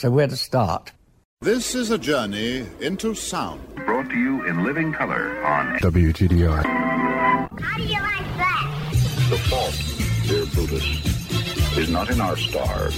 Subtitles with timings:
[0.00, 0.92] So where to start?
[1.42, 3.60] This is a journey into sound.
[3.84, 6.64] Brought to you in living color on WTDI.
[7.60, 8.64] How do you like that?
[9.28, 9.76] The fault,
[10.26, 12.96] dear Brutus, is not in our stars,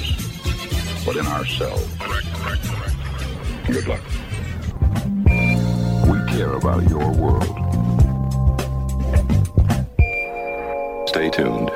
[1.05, 1.89] but in ourselves.
[1.99, 3.67] Correct, correct, correct.
[3.67, 4.05] Good luck.
[6.07, 7.59] We care about your world.
[11.09, 11.73] Stay tuned.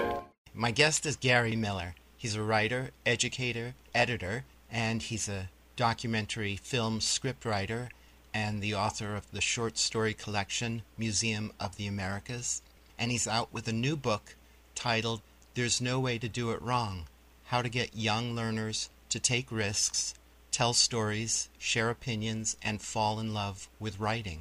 [0.54, 1.96] My guest is Gary Miller.
[2.16, 4.44] He's a writer, educator, editor,
[4.76, 7.88] and he's a documentary film scriptwriter
[8.34, 12.60] and the author of the short story collection Museum of the Americas.
[12.98, 14.36] And he's out with a new book
[14.74, 15.22] titled
[15.54, 17.06] There's No Way to Do It Wrong
[17.46, 20.12] How to Get Young Learners to Take Risks,
[20.50, 24.40] Tell Stories, Share Opinions, and Fall in Love with Writing,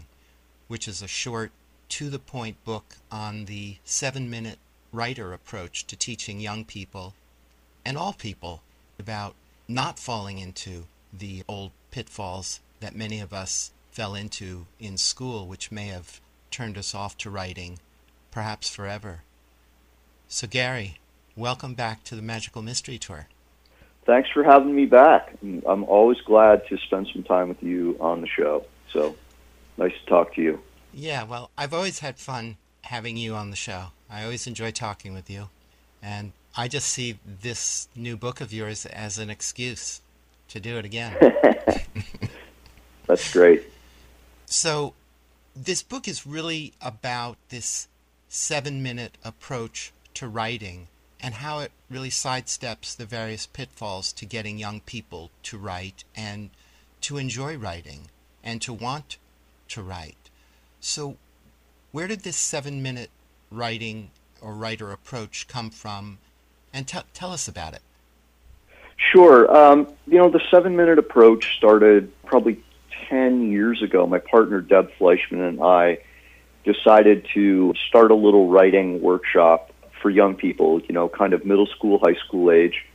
[0.67, 1.51] which is a short,
[1.87, 4.59] to the point book on the seven minute
[4.91, 7.13] writer approach to teaching young people
[7.85, 8.63] and all people
[8.99, 9.35] about
[9.67, 15.71] not falling into the old pitfalls that many of us fell into in school, which
[15.71, 16.19] may have
[16.51, 17.79] turned us off to writing,
[18.31, 19.21] perhaps forever.
[20.27, 20.99] So, Gary,
[21.35, 23.27] welcome back to the Magical Mystery Tour.
[24.05, 25.33] Thanks for having me back.
[25.65, 28.65] I'm always glad to spend some time with you on the show.
[28.91, 29.15] So,
[29.77, 30.61] nice to talk to you.
[30.93, 33.87] Yeah, well, I've always had fun having you on the show.
[34.09, 35.49] I always enjoy talking with you.
[36.03, 39.99] And I just see this new book of yours as an excuse
[40.47, 41.13] to do it again.
[43.07, 43.63] That's great.
[44.45, 44.93] So,
[45.53, 47.89] this book is really about this
[48.29, 50.87] seven minute approach to writing
[51.19, 56.51] and how it really sidesteps the various pitfalls to getting young people to write and
[57.01, 58.07] to enjoy writing
[58.43, 59.17] and to want
[59.69, 60.29] to write.
[60.79, 61.17] So,
[61.91, 63.09] where did this seven minute
[63.51, 66.19] writing or writer approach come from?
[66.75, 67.81] And t- tell us about it.
[68.97, 69.49] Sure.
[69.55, 72.61] Um, you know, the seven minute approach started probably
[73.09, 74.05] 10 years ago.
[74.05, 75.99] My partner, Deb Fleischman, and I
[76.65, 79.71] decided to start a little writing workshop
[80.01, 82.85] for young people, you know, kind of middle school, high school age.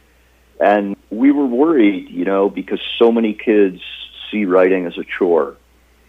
[0.60, 3.80] And we were worried, you know, because so many kids
[4.30, 5.56] see writing as a chore.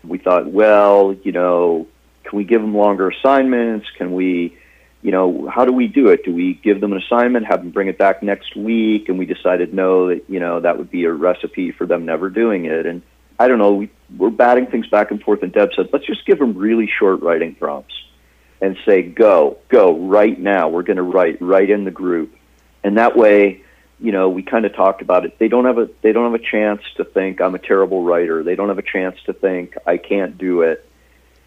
[0.04, 1.88] We thought, well, you know,
[2.26, 3.88] can we give them longer assignments?
[3.98, 4.58] Can we
[5.02, 6.24] you know, how do we do it?
[6.24, 9.10] Do we give them an assignment, have them bring it back next week?
[9.10, 12.30] And we decided no, that, you know, that would be a recipe for them never
[12.30, 12.86] doing it.
[12.86, 13.02] And
[13.40, 15.42] I don't know, we, we're batting things back and forth.
[15.42, 17.96] And Deb said, let's just give them really short writing prompts
[18.62, 20.70] and say, go, go right now.
[20.70, 22.36] We're going to write right in the group.
[22.84, 23.64] And that way,
[24.00, 25.40] you know, we kind of talked about it.
[25.40, 28.44] They don't have a, they don't have a chance to think I'm a terrible writer.
[28.44, 30.88] They don't have a chance to think I can't do it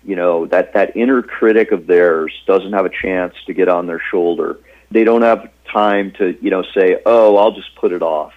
[0.04, 3.87] you know that that inner critic of theirs doesn't have a chance to get on
[3.87, 4.58] their shoulder.
[4.90, 8.32] They don't have time to you know say oh i'll just put it off.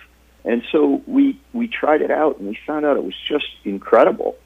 [0.45, 4.38] And so we we tried it out and we found out it was just incredible.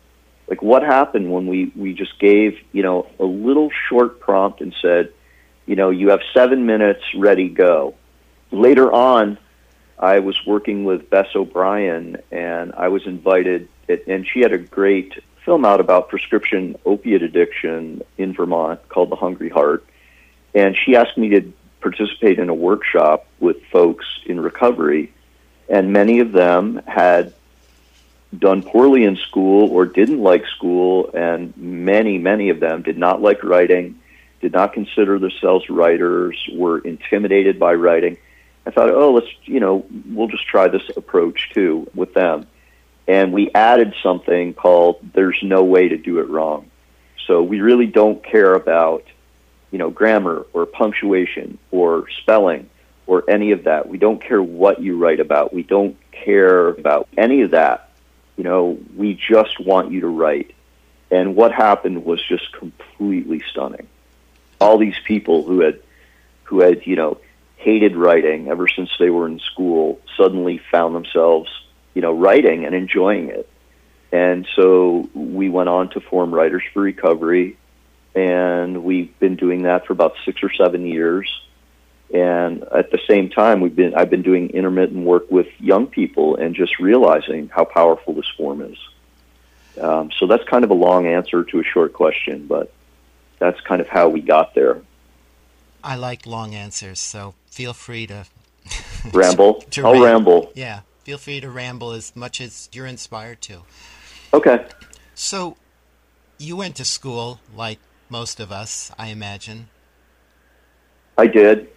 [0.47, 4.73] Like what happened when we we just gave you know a little short prompt and
[4.81, 5.13] said
[5.65, 7.95] you know you have 7 minutes ready go.
[8.51, 9.37] Later on
[9.97, 13.69] i was working with bess o'brien and i was invited
[14.07, 15.13] and she had a great
[15.45, 19.85] film out about prescription opiate addiction in Vermont called The Hungry Heart.
[20.53, 25.11] And she asked me to participate in a workshop with folks in recovery.
[25.69, 27.33] And many of them had
[28.37, 31.09] done poorly in school or didn't like school.
[31.13, 33.99] And many, many of them did not like writing,
[34.41, 38.17] did not consider themselves writers, were intimidated by writing.
[38.65, 42.45] I thought, oh, let's, you know, we'll just try this approach too with them.
[43.11, 46.71] And we added something called There's No Way to Do It Wrong.
[47.27, 49.03] So we really don't care about,
[49.69, 52.69] you know, grammar or punctuation or spelling
[53.07, 53.89] or any of that.
[53.89, 55.53] We don't care what you write about.
[55.53, 57.89] We don't care about any of that.
[58.37, 60.55] You know, we just want you to write.
[61.11, 63.87] And what happened was just completely stunning.
[64.61, 65.81] All these people who had,
[66.43, 67.17] who had, you know,
[67.57, 71.49] hated writing ever since they were in school suddenly found themselves,
[71.93, 73.49] you know, writing and enjoying it.
[74.11, 77.57] And so we went on to form Writers for Recovery,
[78.13, 81.29] and we've been doing that for about six or seven years.
[82.13, 86.35] And at the same time, we've been I've been doing intermittent work with young people
[86.35, 88.77] and just realizing how powerful this form is.
[89.79, 92.73] Um, so that's kind of a long answer to a short question, but
[93.39, 94.81] that's kind of how we got there.
[95.83, 98.25] I like long answers, so feel free to
[99.13, 99.61] ramble.
[99.71, 100.51] to I'll ram- ramble.
[100.53, 103.61] Yeah, feel free to ramble as much as you're inspired to.
[104.33, 104.65] Okay.
[105.15, 105.57] So,
[106.37, 109.69] you went to school like most of us, I imagine.
[111.17, 111.69] I did.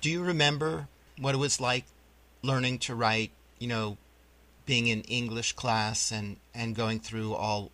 [0.00, 0.88] Do you remember
[1.18, 1.84] what it was like
[2.42, 3.96] learning to write, you know,
[4.64, 7.70] being in English class and, and going through all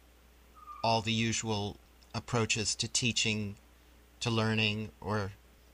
[0.84, 1.76] all the usual
[2.12, 3.54] approaches to teaching,
[4.18, 5.32] to learning, or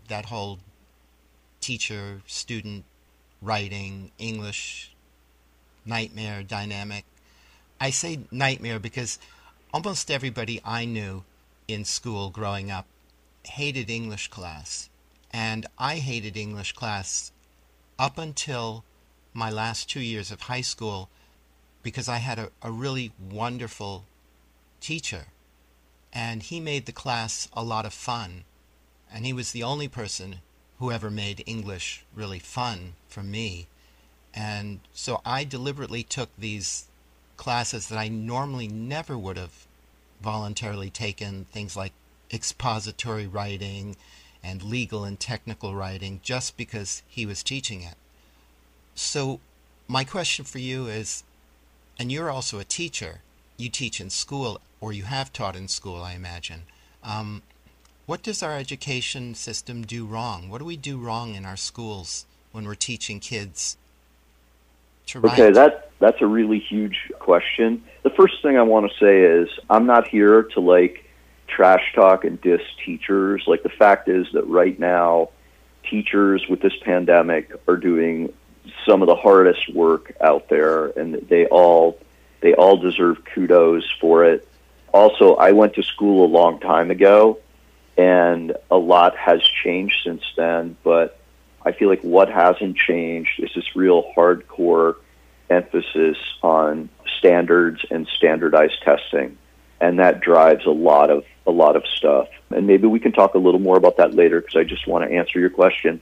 [0.08, 0.58] that whole
[1.60, 2.84] teacher student
[3.40, 4.92] writing English
[5.84, 7.04] nightmare dynamic?
[7.80, 9.18] I say nightmare because
[9.72, 11.24] almost everybody I knew
[11.66, 12.86] in school growing up
[13.44, 14.88] hated English class.
[15.32, 17.32] And I hated English class
[17.98, 18.84] up until
[19.34, 21.08] my last two years of high school
[21.82, 24.04] because I had a, a really wonderful
[24.80, 25.26] teacher.
[26.12, 28.44] And he made the class a lot of fun.
[29.12, 30.40] And he was the only person
[30.78, 33.66] who ever made English really fun for me.
[34.34, 36.86] And so I deliberately took these
[37.36, 39.66] classes that I normally never would have
[40.20, 41.92] voluntarily taken, things like
[42.32, 43.96] expository writing
[44.42, 47.94] and legal and technical writing, just because he was teaching it.
[48.94, 49.40] So,
[49.88, 51.22] my question for you is
[51.98, 53.22] and you're also a teacher,
[53.56, 56.62] you teach in school, or you have taught in school, I imagine.
[57.02, 57.42] Um,
[58.08, 60.48] what does our education system do wrong?
[60.48, 63.76] What do we do wrong in our schools when we're teaching kids
[65.08, 65.34] to write?
[65.34, 67.84] Okay, that that's a really huge question.
[68.04, 71.04] The first thing I want to say is I'm not here to like
[71.48, 73.44] trash talk and diss teachers.
[73.46, 75.28] Like the fact is that right now
[75.84, 78.32] teachers with this pandemic are doing
[78.86, 81.98] some of the hardest work out there and they all
[82.40, 84.48] they all deserve kudos for it.
[84.94, 87.38] Also, I went to school a long time ago
[87.98, 91.20] and a lot has changed since then, but
[91.66, 94.94] I feel like what hasn't changed is this real hardcore
[95.50, 99.36] emphasis on standards and standardized testing.
[99.80, 102.28] And that drives a lot of a lot of stuff.
[102.50, 105.08] And maybe we can talk a little more about that later because I just want
[105.08, 106.00] to answer your question.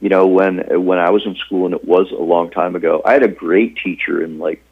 [0.00, 3.02] You know, when when I was in school and it was a long time ago,
[3.04, 4.62] I had a great teacher in like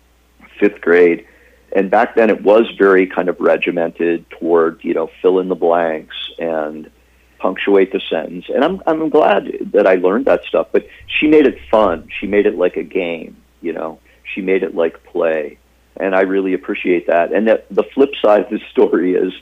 [0.60, 1.26] 5th grade
[1.72, 5.54] and back then it was very kind of regimented toward you know fill in the
[5.54, 6.90] blanks and
[7.38, 8.46] punctuate the sentence.
[8.48, 12.08] And i'm i'm glad that i learned that stuff but she made it fun.
[12.18, 13.98] She made it like a game you know.
[14.34, 15.58] She made it like play.
[15.96, 17.32] And i really appreciate that.
[17.32, 19.32] And that the flip side of the story is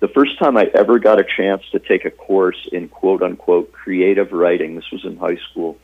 [0.00, 3.70] the first time i ever got a chance to take a course in quote unquote
[3.72, 5.76] creative writing this was in high school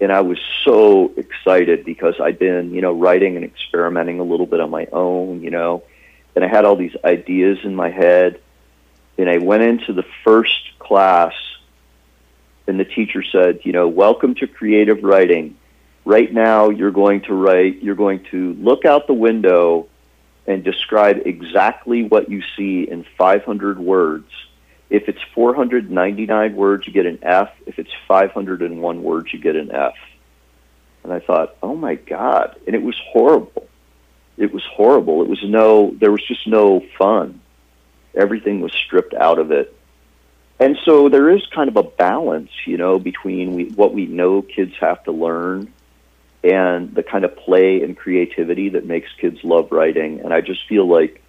[0.00, 4.46] and I was so excited because I'd been, you know, writing and experimenting a little
[4.46, 5.84] bit on my own, you know,
[6.34, 8.40] and I had all these ideas in my head.
[9.18, 11.32] And I went into the first class,
[12.66, 15.56] and the teacher said, you know, welcome to creative writing.
[16.04, 19.88] Right now, you're going to write, you're going to look out the window
[20.46, 24.30] and describe exactly what you see in 500 words
[24.88, 27.50] if it's 499 words, you get an F.
[27.66, 29.94] If it's 501 words, you get an F.
[31.02, 32.56] And I thought, oh my God.
[32.66, 33.68] And it was horrible.
[34.36, 35.22] It was horrible.
[35.22, 37.40] It was no, there was just no fun.
[38.14, 39.72] Everything was stripped out of it.
[40.58, 44.40] And so there is kind of a balance, you know, between we, what we know
[44.40, 45.72] kids have to learn
[46.42, 50.20] and the kind of play and creativity that makes kids love writing.
[50.20, 51.22] And I just feel like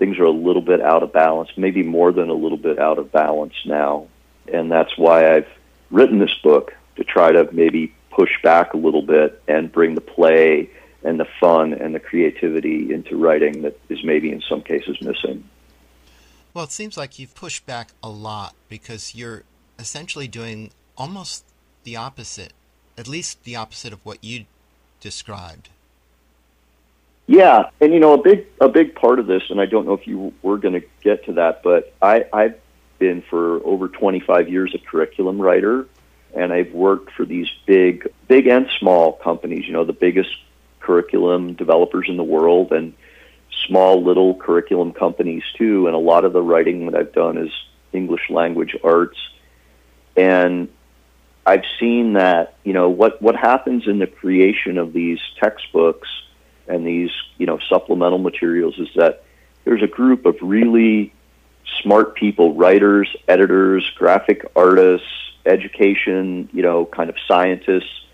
[0.00, 2.98] things are a little bit out of balance, maybe more than a little bit out
[2.98, 4.08] of balance now.
[4.52, 5.46] And that's why I've
[5.92, 10.00] written this book to try to maybe push back a little bit and bring the
[10.00, 10.70] play
[11.04, 15.44] and the fun and the creativity into writing that is maybe in some cases missing.
[16.52, 19.44] Well, it seems like you've pushed back a lot because you're
[19.78, 21.44] essentially doing almost
[21.84, 22.52] the opposite
[23.00, 24.44] at least the opposite of what you
[25.00, 25.70] described.
[27.30, 29.92] Yeah, and you know a big a big part of this, and I don't know
[29.92, 32.56] if you were going to get to that, but I I've
[32.98, 35.86] been for over 25 years a curriculum writer,
[36.34, 39.64] and I've worked for these big big and small companies.
[39.64, 40.30] You know, the biggest
[40.80, 42.94] curriculum developers in the world, and
[43.68, 45.86] small little curriculum companies too.
[45.86, 47.52] And a lot of the writing that I've done is
[47.92, 49.18] English language arts,
[50.16, 50.68] and
[51.46, 56.08] I've seen that you know what what happens in the creation of these textbooks
[56.70, 59.24] and these you know supplemental materials is that
[59.64, 61.12] there's a group of really
[61.82, 65.06] smart people, writers, editors, graphic artists,
[65.46, 68.04] education, you know, kind of scientists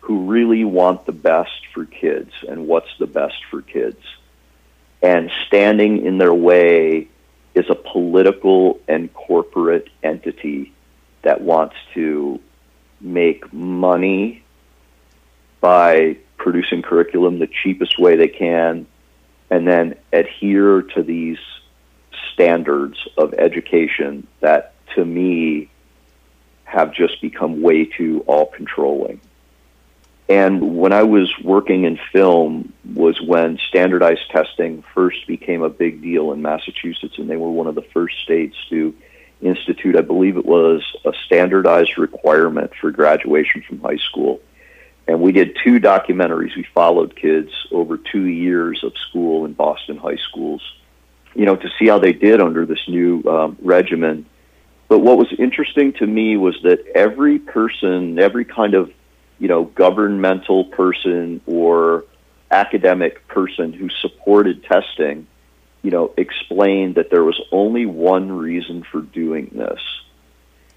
[0.00, 4.00] who really want the best for kids and what's the best for kids.
[5.02, 7.08] And standing in their way
[7.54, 10.72] is a political and corporate entity
[11.22, 12.40] that wants to
[13.00, 14.42] make money
[15.60, 18.86] by producing curriculum the cheapest way they can,
[19.50, 21.38] and then adhere to these
[22.32, 25.68] standards of education that, to me,
[26.64, 29.20] have just become way too all controlling.
[30.28, 36.00] And when I was working in film was when standardized testing first became a big
[36.00, 38.94] deal in Massachusetts, and they were one of the first states to
[39.42, 44.40] institute, I believe it was, a standardized requirement for graduation from high school
[45.10, 46.54] and we did two documentaries.
[46.54, 50.62] We followed kids over two years of school in Boston high schools,
[51.34, 54.24] you know, to see how they did under this new um, regimen.
[54.86, 58.92] But what was interesting to me was that every person, every kind of,
[59.40, 62.04] you know, governmental person or
[62.52, 65.26] academic person who supported testing,
[65.82, 69.80] you know, explained that there was only one reason for doing this.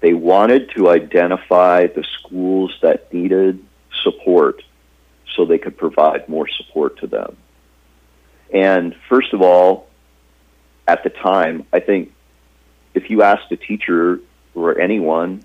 [0.00, 3.64] They wanted to identify the schools that needed
[4.02, 4.62] support
[5.34, 7.36] so they could provide more support to them.
[8.52, 9.88] And first of all,
[10.86, 12.12] at the time, I think
[12.94, 14.20] if you asked a teacher
[14.54, 15.42] or anyone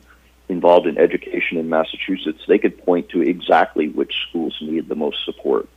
[0.47, 5.23] involved in education in Massachusetts, they could point to exactly which schools need the most
[5.25, 5.67] support.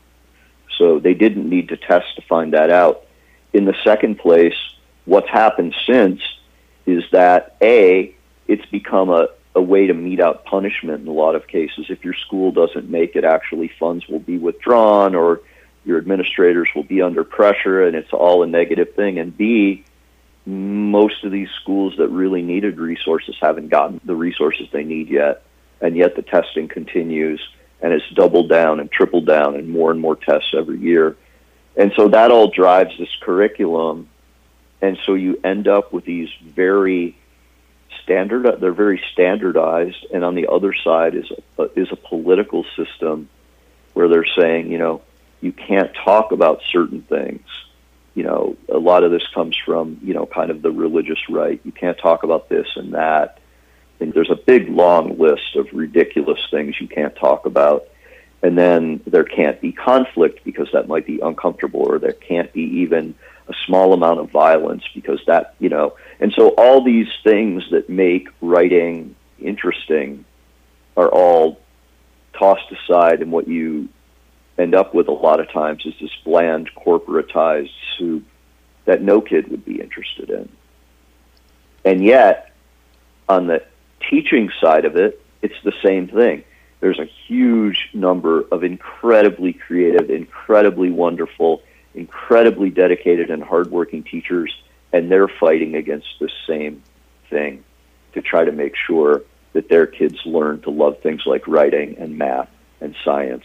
[0.79, 3.05] So they didn't need to test to find that out.
[3.53, 4.57] In the second place,
[5.05, 6.21] what's happened since
[6.87, 8.15] is that A,
[8.49, 11.87] it's become a, a way to mete out punishment in a lot of cases.
[11.89, 15.41] If your school doesn't make it, actually funds will be withdrawn or
[15.85, 19.19] your administrators will be under pressure and it's all a negative thing.
[19.19, 19.85] And B,
[20.47, 25.43] most of these schools that really needed resources haven't gotten the resources they need yet.
[25.81, 27.47] And yet the testing continues
[27.83, 31.17] and it's doubled down and tripled down and more and more tests every year.
[31.77, 34.09] And so that all drives this curriculum.
[34.81, 37.17] And so you end up with these very
[38.03, 38.47] standard.
[38.47, 42.65] Uh, they're very standardized, and on the other side is a, uh, is a political
[42.77, 43.29] system
[43.95, 45.03] where they're saying, you know,
[45.41, 47.47] you can't talk about certain things.
[48.15, 51.61] You know, a lot of this comes from you know kind of the religious right.
[51.65, 53.39] You can't talk about this and that.
[54.01, 57.87] And there's a big long list of ridiculous things you can't talk about.
[58.43, 62.63] And then there can't be conflict because that might be uncomfortable, or there can't be
[62.81, 63.15] even
[63.49, 67.89] a small amount of violence because that, you know, and so all these things that
[67.89, 70.25] make writing interesting
[70.97, 71.61] are all
[72.39, 73.89] tossed aside, and what you
[74.59, 78.25] end up with a lot of times is this bland corporatized soup
[78.85, 80.49] that no kid would be interested in.
[81.85, 82.53] And yet,
[83.29, 83.65] on the
[84.11, 86.45] teaching side of it, it's the same thing.
[86.83, 91.63] There's a huge number of incredibly creative, incredibly wonderful,
[91.95, 94.53] incredibly dedicated and hardworking teachers,
[94.93, 96.83] and they're fighting against the same
[97.31, 97.63] thing
[98.15, 99.23] to try to make sure
[99.53, 103.45] that their kids learn to love things like writing and math and science.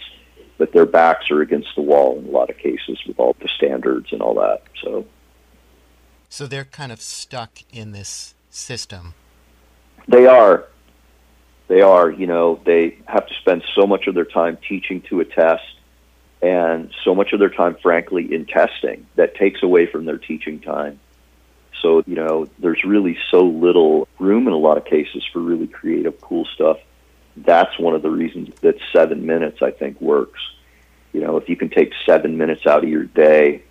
[0.58, 3.50] But their backs are against the wall in a lot of cases with all the
[3.50, 4.64] standards and all that.
[4.84, 5.06] So,
[6.28, 9.14] so they're kind of stuck in this system.
[10.08, 10.66] They are.
[11.68, 12.10] They are.
[12.10, 15.64] You know, they have to spend so much of their time teaching to a test
[16.42, 20.60] and so much of their time, frankly, in testing that takes away from their teaching
[20.60, 21.00] time.
[21.82, 25.68] So, you know, there's really so little room in a lot of cases for really
[25.68, 26.78] creative, cool stuff.
[27.36, 30.40] That's one of the reasons that seven minutes, I think, works.
[31.14, 33.64] You know, if you can take seven minutes out of your day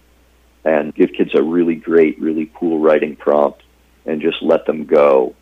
[0.64, 3.62] and give kids a really great, really cool writing prompt
[4.04, 5.34] and just let them go,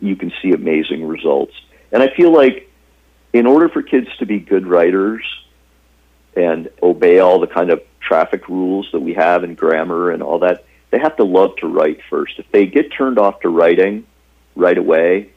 [0.00, 1.54] you can see amazing results.
[1.92, 2.70] And I feel like
[3.32, 5.24] in order for kids to be good writers,
[6.36, 10.38] and obey all the kind of traffic rules that we have in grammar and all
[10.38, 12.38] that, they have to love to write first.
[12.38, 14.06] If they get turned off to writing
[14.54, 15.30] right away,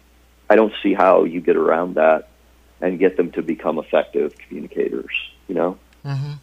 [0.49, 2.29] I don't see how you get around that.
[2.83, 5.13] and get them to become effective communicators.
[5.47, 5.77] You know.
[6.05, 6.33] Mm-hmm.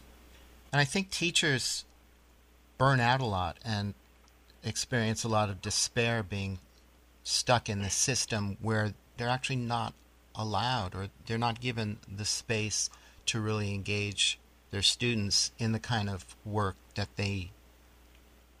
[0.73, 1.85] And I think teachers
[2.77, 3.93] burn out a lot and
[4.63, 6.59] experience a lot of despair being
[7.23, 9.93] stuck in the system where they're actually not
[10.35, 12.89] allowed or they're not given the space
[13.27, 14.39] to really engage
[14.71, 17.51] their students in the kind of work that they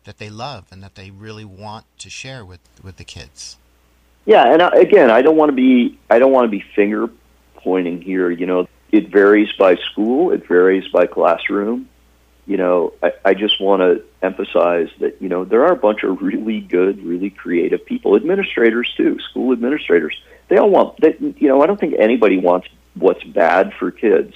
[0.03, 3.57] that they love and that they really want to share with with the kids.
[4.25, 7.09] Yeah, and I, again, I don't want to be I don't want to be finger
[7.55, 8.29] pointing here.
[8.29, 11.89] You know, it varies by school, it varies by classroom.
[12.45, 16.03] You know, I, I just want to emphasize that you know there are a bunch
[16.03, 20.19] of really good, really creative people, administrators too, school administrators.
[20.47, 21.19] They all want that.
[21.21, 24.33] You know, I don't think anybody wants what's bad for kids.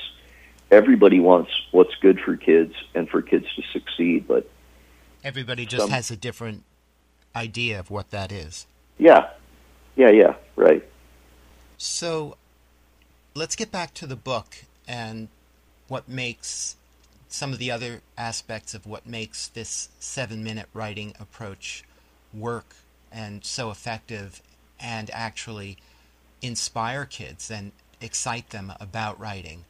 [0.71, 4.49] Everybody wants what's good for kids and for kids to succeed, but
[5.23, 6.63] everybody just some, has a different
[7.35, 8.65] idea of what that is.
[8.97, 9.29] Yeah,
[9.95, 10.83] yeah, yeah, right.
[11.77, 12.37] So
[13.35, 15.27] let's get back to the book and
[15.87, 16.77] what makes
[17.35, 21.83] some of the other aspects of what makes this seven minute writing approach
[22.33, 22.75] work
[23.11, 24.41] and so effective
[24.79, 25.77] and actually
[26.41, 29.65] inspire kids and excite them about writing.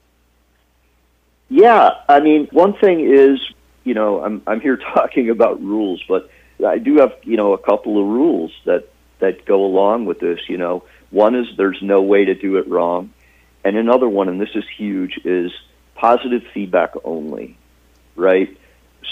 [1.50, 3.40] Yeah, I mean, one thing is,
[3.84, 6.30] you know, I'm I'm here talking about rules, but
[6.66, 8.88] I do have, you know, a couple of rules that
[9.20, 10.84] that go along with this, you know.
[11.10, 13.12] One is there's no way to do it wrong.
[13.64, 15.52] And another one, and this is huge, is
[15.96, 17.58] positive feedback only,
[18.16, 18.56] right?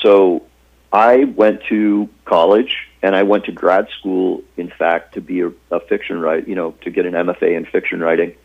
[0.01, 0.43] So
[0.91, 5.51] I went to college and I went to grad school, in fact, to be a,
[5.71, 8.35] a fiction writer, you know, to get an MFA in fiction writing.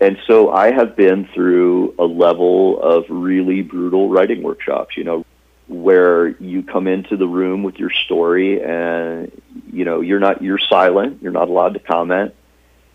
[0.00, 5.24] And so I have been through a level of really brutal writing workshops, you know,
[5.68, 9.30] where you come into the room with your story and,
[9.72, 12.34] you know, you're not, you're silent, you're not allowed to comment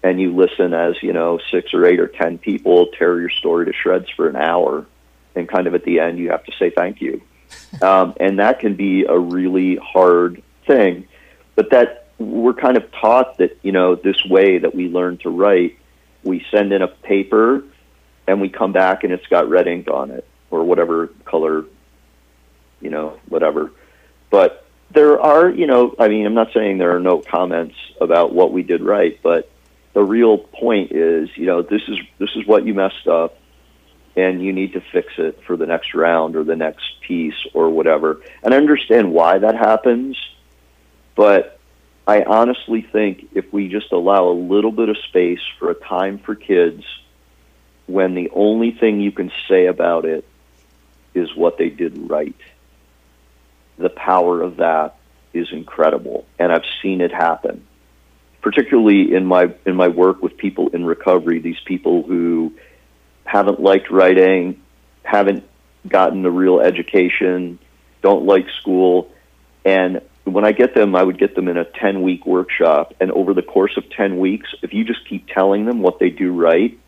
[0.08, 3.66] and you listen as you know six or eight or ten people tear your story
[3.66, 4.86] to shreds for an hour,
[5.36, 7.22] and kind of at the end you have to say thank you,
[7.82, 11.08] um, and that can be a really hard thing,
[11.56, 15.30] but that we're kind of taught that you know this way that we learn to
[15.30, 15.78] write,
[16.24, 17.64] we send in a paper,
[18.28, 21.66] and we come back and it's got red ink on it or whatever color,
[22.80, 23.72] you know whatever,
[24.30, 28.34] but there are, you know, I mean, I'm not saying there are no comments about
[28.34, 29.52] what we did right, but
[29.98, 33.40] the real point is, you know, this is this is what you messed up,
[34.16, 37.72] and you need to fix it for the next round or the next piece or
[37.72, 38.22] whatever.
[38.44, 40.16] And I understand why that happens,
[41.16, 41.60] but
[42.06, 46.20] I honestly think if we just allow a little bit of space for a time
[46.20, 46.84] for kids,
[47.88, 50.28] when the only thing you can say about it
[51.16, 52.38] is what they did right,
[53.80, 55.00] the power of that
[55.34, 57.66] is incredible, and I've seen it happen
[58.48, 62.54] particularly in my in my work with people in recovery, these people who
[63.26, 64.62] haven't liked writing,
[65.04, 65.44] haven't
[65.86, 67.60] gotten a real education,
[68.02, 69.12] don't like school,
[69.66, 72.94] and when I get them, I would get them in a 10 week workshop.
[73.02, 76.10] And over the course of 10 weeks, if you just keep telling them what they
[76.10, 76.80] do right,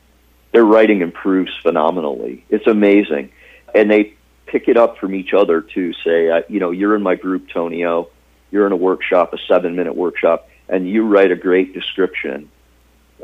[0.53, 2.45] their writing improves phenomenally.
[2.49, 3.31] It's amazing.
[3.75, 4.13] And they
[4.45, 8.07] pick it up from each other to say, you know, you're in my group, Tonio.
[8.49, 12.49] You're in a workshop, a seven minute workshop and you write a great description,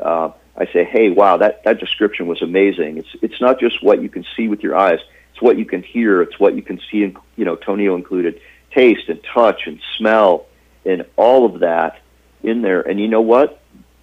[0.02, 2.98] uh, I say, hey, wow, that, that description was amazing.
[2.98, 4.98] It's, it's not just what you can see with your eyes.
[5.32, 6.22] It's what you can hear.
[6.22, 8.40] It's what you can see, in, you know, Tonio included,
[8.72, 10.46] taste and touch and smell
[10.84, 12.00] and all of that
[12.42, 12.80] in there.
[12.80, 13.60] And you know what?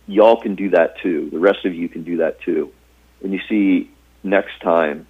[0.08, 1.30] Y'all can do that too.
[1.32, 2.72] The rest of you can do that too.
[3.24, 3.90] And you see
[4.22, 5.08] next time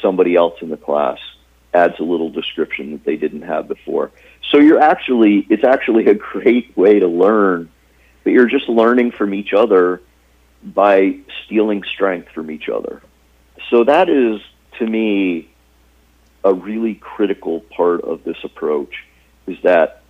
[0.00, 1.18] somebody else in the class
[1.74, 4.10] adds a little description that they didn't have before.
[4.50, 7.70] So you're actually, it's actually a great way to learn,
[8.24, 10.02] but you're just learning from each other
[10.62, 13.02] by stealing strength from each other.
[13.70, 14.40] So that is,
[14.78, 15.48] to me,
[16.44, 19.04] a really critical part of this approach
[19.46, 20.02] is that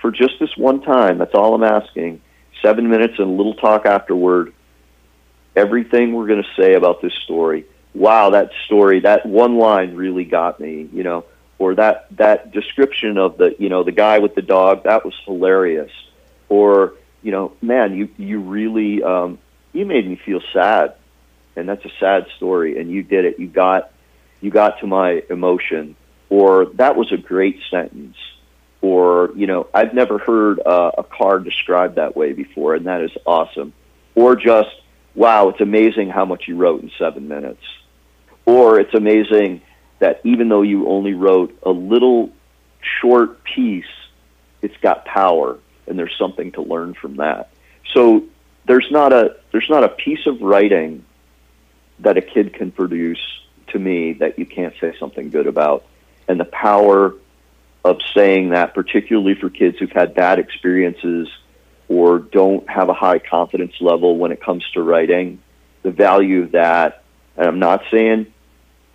[0.00, 2.20] for just this one time, that's all I'm asking,
[2.62, 4.52] seven minutes and a little talk afterward,
[5.56, 7.66] everything we're going to say about this story,
[7.98, 11.24] wow, that story, that one line really got me, you know,
[11.58, 15.14] or that that description of the you know the guy with the dog that was
[15.24, 15.90] hilarious.
[16.48, 19.38] Or you know man you you really um
[19.72, 20.94] you made me feel sad
[21.56, 23.38] and that's a sad story and you did it.
[23.38, 23.90] You got
[24.40, 25.96] you got to my emotion.
[26.30, 28.16] Or that was a great sentence.
[28.80, 33.02] Or you know i've never heard uh, a car described that way before and that
[33.02, 33.72] is awesome.
[34.14, 34.70] Or just
[35.16, 37.64] wow it's amazing how much you wrote in 7 minutes
[38.48, 39.60] or it's amazing
[39.98, 42.30] that even though you only wrote a little
[42.80, 43.84] short piece,
[44.62, 47.50] it's got power and there's something to learn from that.
[47.92, 48.24] So
[48.64, 51.04] there's not a there's not a piece of writing
[51.98, 53.20] that a kid can produce
[53.68, 55.84] to me that you can't say something good about.
[56.26, 57.14] And the power
[57.84, 61.28] of saying that, particularly for kids who've had bad experiences
[61.86, 65.38] or don't have a high confidence level when it comes to writing,
[65.82, 67.02] the value of that,
[67.36, 68.32] and I'm not saying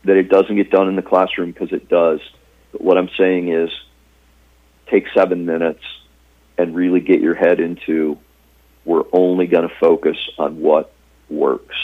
[0.06, 2.20] that it doesn't get done in the classroom because it does,
[2.72, 3.70] but what I'm saying is
[4.88, 5.84] take seven minutes
[6.58, 8.18] and really get your head into
[8.86, 10.92] we're only going to focus on what
[11.30, 11.76] works.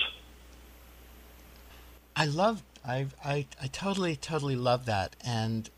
[2.15, 5.15] I love, I, I, I totally, totally love that.
[5.25, 5.69] And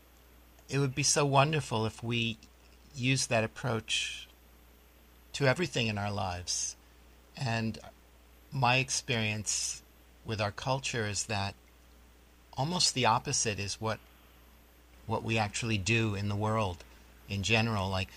[0.68, 2.38] it would be so wonderful if we
[2.94, 4.28] use that approach
[5.34, 6.76] to everything in our lives.
[7.36, 7.78] And
[8.50, 9.82] my experience
[10.24, 11.54] with our culture is that
[12.56, 13.98] almost the opposite is what
[15.06, 16.84] what we actually do in the world
[17.28, 18.08] in general like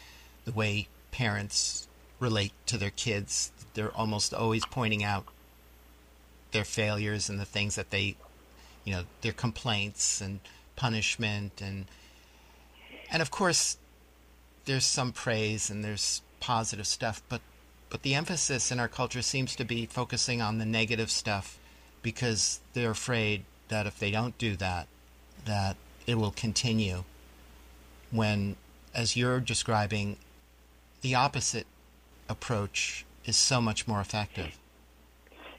[0.46, 1.88] the way parents
[2.20, 3.52] relate to their kids.
[3.74, 5.26] They're almost always pointing out
[6.52, 8.16] their failures and the things that they
[8.84, 10.40] you know their complaints and
[10.76, 11.62] punishment.
[11.62, 11.86] And
[13.12, 13.78] and of course
[14.66, 17.42] there's some praise and there's positive stuff but
[17.90, 21.58] but the emphasis in our culture seems to be focusing on the negative stuff
[22.02, 24.88] because they're afraid that if they don't do that
[25.46, 27.04] that it will continue.
[28.12, 28.56] When
[28.94, 30.18] as you're describing
[31.02, 31.68] the opposite
[32.30, 34.58] approach is so much more effective.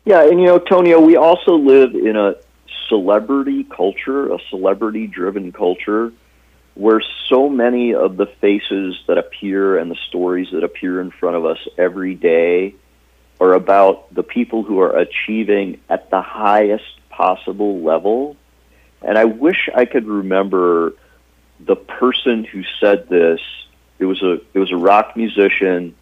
[0.05, 2.37] Yeah and you know tonio we also live in a
[2.89, 6.13] celebrity culture a celebrity driven culture
[6.75, 11.35] where so many of the faces that appear and the stories that appear in front
[11.35, 12.75] of us every day
[13.41, 16.85] are about the people who are achieving at the highest
[17.17, 18.37] possible level.
[19.03, 20.95] And I wish I could remember
[21.61, 23.41] the person who said this.
[23.99, 25.95] It was a it was a rock musician.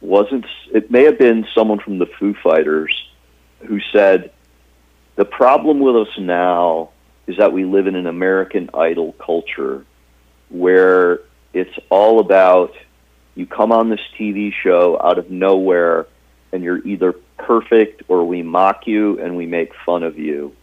[0.00, 2.94] wasn't It may have been someone from the Foo Fighters
[3.60, 4.32] who said
[5.16, 6.90] the problem with us now
[7.26, 9.84] is that we live in an American Idol culture
[10.48, 11.20] where
[11.52, 12.72] it's all about
[13.36, 16.06] you come on this TV show out of nowhere
[16.52, 20.54] and you're either perfect or we mock you and we make fun of you.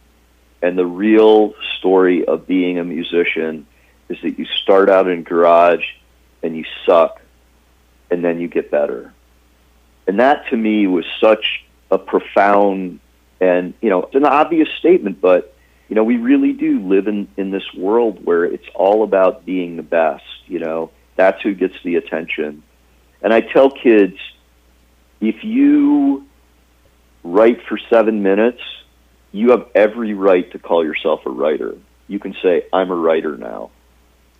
[0.62, 3.66] And the real story of being a musician
[4.08, 5.84] is that you start out in garage
[6.42, 7.20] and you suck
[8.10, 9.12] and then you get better.
[10.06, 13.00] And that to me was such a profound
[13.40, 15.54] and, you know, it's an obvious statement, but
[15.88, 19.76] you know, we really do live in, in this world where it's all about being
[19.76, 22.62] the best, you know, that's who gets the attention.
[23.22, 24.18] And I tell kids,
[25.20, 26.26] if you
[27.24, 28.60] write for seven minutes,
[29.32, 31.76] you have every right to call yourself a writer.
[32.06, 33.70] You can say, I'm a writer now,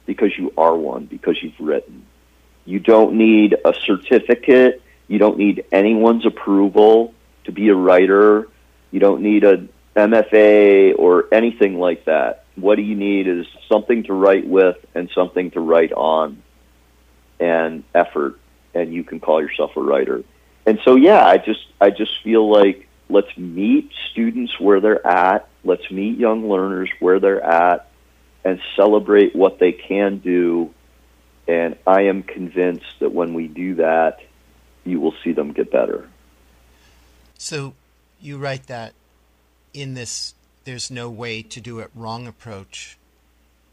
[0.07, 2.07] because you are one, because you've written.
[2.65, 4.83] You don't need a certificate.
[5.07, 7.15] You don't need anyone's approval
[7.45, 8.49] to be a writer.
[8.91, 12.45] You don't need a MFA or anything like that.
[12.57, 16.43] What you need is something to write with and something to write on
[17.41, 18.39] and effort
[18.75, 20.23] and you can call yourself a writer.
[20.69, 25.49] And so yeah, I just I just feel like let's meet students where they're at,
[25.65, 27.89] let's meet young learners where they're at
[28.45, 30.75] and celebrate what they can do
[31.49, 34.21] and I am convinced that when we do that,
[34.85, 36.07] you will see them get better.
[37.39, 37.73] So
[38.21, 38.93] you write that
[39.73, 42.99] in this there's no way to do it wrong approach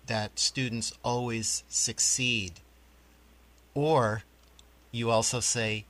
[0.07, 2.53] that students always succeed.
[3.73, 4.23] Or
[4.93, 5.83] you also say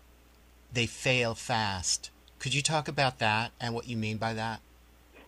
[0.76, 2.10] they fail fast.
[2.40, 4.60] Could you talk about that and what you mean by that?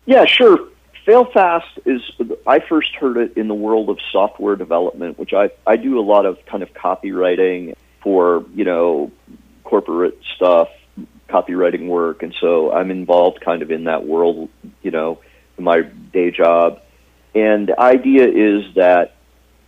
[0.05, 0.69] Yeah, sure.
[1.05, 2.01] Fail fast is,
[2.45, 6.01] I first heard it in the world of software development, which I, I do a
[6.01, 9.11] lot of kind of copywriting for, you know,
[9.63, 10.69] corporate stuff
[11.29, 14.49] copywriting work, and so I'm involved kind of in that world,
[14.81, 15.19] you know,
[15.57, 16.81] in my day job.
[17.35, 19.15] And the idea is that,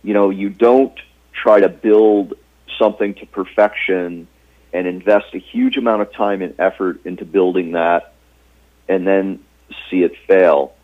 [0.02, 0.98] you know, you don't
[1.32, 2.34] try to build
[2.78, 4.26] something to perfection
[4.72, 8.12] and invest a huge amount of time and effort into building that
[8.88, 9.40] and then
[9.88, 10.74] see it fail.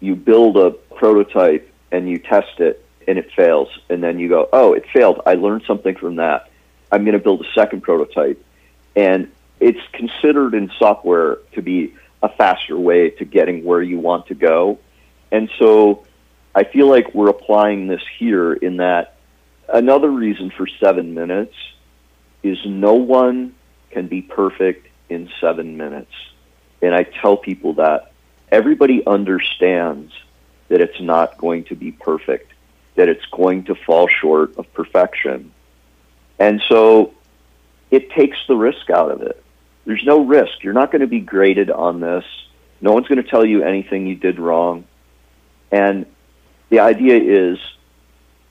[0.00, 4.48] You build a prototype and you test it and it fails and then you go,
[4.52, 5.20] "Oh, it failed.
[5.26, 6.50] I learned something from that.
[6.90, 8.42] I'm going to build a second prototype."
[8.94, 9.30] And
[9.60, 14.34] it's considered in software to be a faster way to getting where you want to
[14.34, 14.78] go.
[15.30, 16.04] And so
[16.54, 19.16] I feel like we're applying this here in that
[19.68, 21.54] another reason for seven minutes
[22.42, 23.54] is no one
[23.90, 26.12] can be perfect in seven minutes.
[26.82, 28.12] And I tell people that
[28.50, 30.12] everybody understands
[30.68, 32.52] that it's not going to be perfect,
[32.96, 35.52] that it's going to fall short of perfection.
[36.38, 37.14] And so
[37.90, 39.42] it takes the risk out of it
[39.86, 40.62] there's no risk.
[40.62, 42.24] You're not going to be graded on this.
[42.80, 44.84] No one's going to tell you anything you did wrong.
[45.70, 46.06] And
[46.68, 47.58] the idea is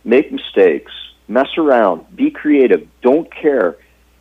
[0.03, 0.93] make mistakes,
[1.27, 3.77] mess around, be creative, don't care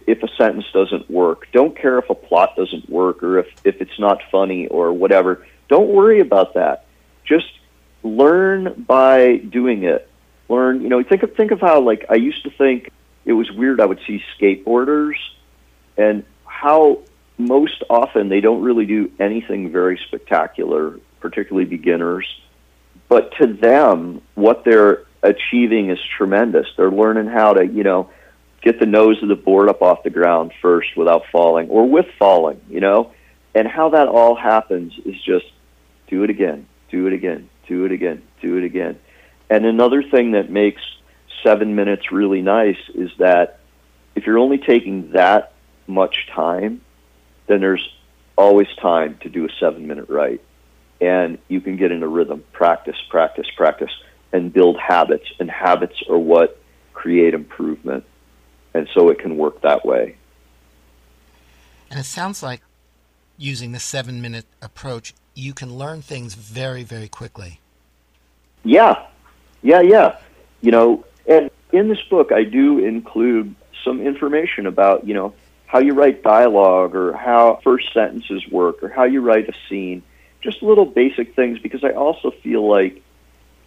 [0.07, 3.81] if a sentence doesn't work, don't care if a plot doesn't work or if, if
[3.81, 5.47] it's not funny or whatever.
[5.69, 6.87] Don't worry about that.
[7.25, 7.51] Just
[8.03, 10.09] learn by doing it.
[10.49, 12.91] Learn, you know, think of think of how like I used to think
[13.25, 15.15] it was weird I would see skateboarders
[15.97, 17.01] and how
[17.39, 22.27] most often they don't really do anything very spectacular, particularly beginners.
[23.09, 26.67] But to them, what they're achieving is tremendous.
[26.77, 28.11] They're learning how to, you know,
[28.63, 32.07] get the nose of the board up off the ground first without falling or with
[32.19, 33.13] falling, you know?
[33.55, 35.47] And how that all happens is just
[36.09, 38.99] do it again, do it again, do it again, do it again.
[39.51, 40.83] And another thing that makes
[41.43, 43.61] seven minutes really nice is that
[44.15, 45.53] if you're only taking that
[45.87, 46.81] much time,
[47.47, 47.87] then there's
[48.37, 50.41] always time to do a seven minute write.
[51.01, 53.91] And you can get in a rhythm, practice, practice, practice,
[54.35, 55.25] and build habits.
[55.41, 56.61] And habits are what
[56.93, 58.05] create improvement.
[58.75, 60.17] And so it can work that way.
[61.89, 62.61] And it sounds like
[63.39, 67.61] using the seven minute approach, you can learn things very, very quickly.
[68.65, 69.07] Yeah.
[69.63, 70.19] Yeah, yeah.
[70.61, 75.35] You know, and in this book, I do include some information about, you know,
[75.67, 80.03] how you write dialogue or how first sentences work or how you write a scene.
[80.41, 83.03] Just little basic things because I also feel like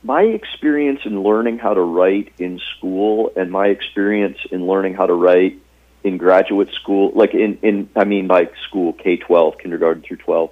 [0.04, 5.06] my experience in learning how to write in school and my experience in learning how
[5.06, 5.60] to write
[6.04, 10.52] in graduate school, like in, in I mean like school K twelve, kindergarten through twelve,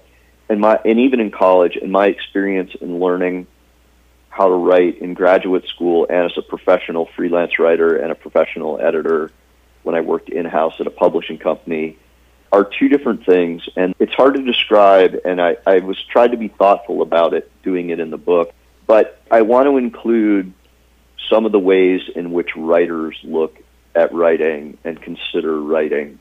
[0.49, 3.47] and my and even in college, and my experience in learning
[4.36, 8.77] how to write in graduate school and as a professional freelance writer and a professional
[8.81, 9.31] editor
[9.84, 11.97] when I worked in house at a publishing company
[12.51, 16.38] are two different things and it's hard to describe and I, I was trying to
[16.38, 18.53] be thoughtful about it doing it in the book.
[18.88, 20.54] But I want to include
[21.30, 23.58] some of the ways in which writers look
[23.95, 26.19] at writing and consider writing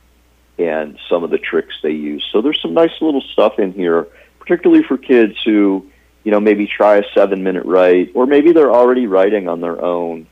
[0.58, 2.24] and some of the tricks they use.
[2.32, 4.06] So there's some nice little stuff in here,
[4.38, 5.90] particularly for kids who
[6.24, 9.80] you know, maybe try a seven minute write, or maybe they're already writing on their
[9.80, 10.26] own,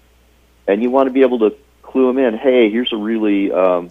[0.67, 2.37] and you want to be able to clue them in.
[2.37, 3.91] Hey, here's a really um,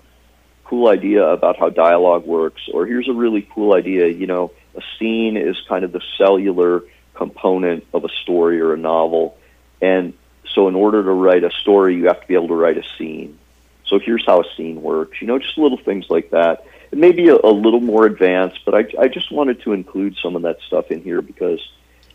[0.66, 4.08] cool idea about how dialogue works, or here's a really cool idea.
[4.08, 8.78] You know, a scene is kind of the cellular component of a story or a
[8.78, 9.38] novel,
[9.82, 10.14] and
[10.54, 12.84] so in order to write a story, you have to be able to write a
[12.98, 13.38] scene.
[13.86, 15.22] So here's how a scene works.
[15.22, 16.66] You know, just little things like that.
[16.92, 20.18] It may be a, a little more advanced, but I, I just wanted to include
[20.22, 21.62] some of that stuff in here because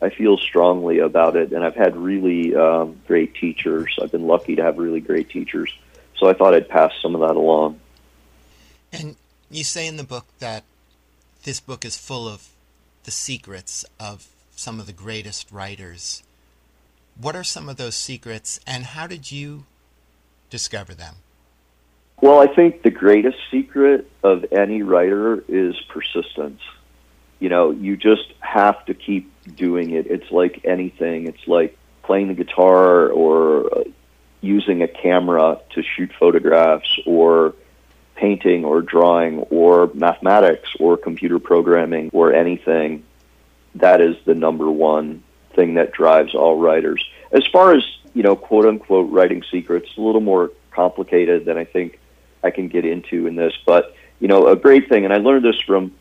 [0.01, 3.99] I feel strongly about it, and I've had really um, great teachers.
[4.01, 5.73] I've been lucky to have really great teachers,
[6.17, 7.81] so I thought I'd pass some of that along.
[8.93, 9.17] And
[9.51, 10.65] you say in the book that
[11.45, 12.49] this book is full of
[13.05, 16.25] the secrets of some of the greatest writers.
[17.19, 19.65] What are some of those secrets, and how did you
[20.51, 21.15] discover them?
[22.21, 26.61] Well, I think the greatest secret of any writer is persistence
[27.39, 30.07] you know, you just have to keep doing it.
[30.07, 31.27] It's like anything.
[31.27, 33.85] It's like playing the guitar or uh,
[34.41, 37.55] using a camera to shoot photographs or
[38.15, 43.05] painting or drawing or mathematics or computer programming or anything.
[43.81, 45.23] That is the number one
[45.55, 47.05] thing that drives all writers.
[47.33, 47.83] As far as,
[48.15, 51.99] you know, quote unquote writing secrets, a little more complicated than I think
[52.43, 55.45] I can get into in this, but you know, a great thing, and I learned
[55.45, 55.93] this from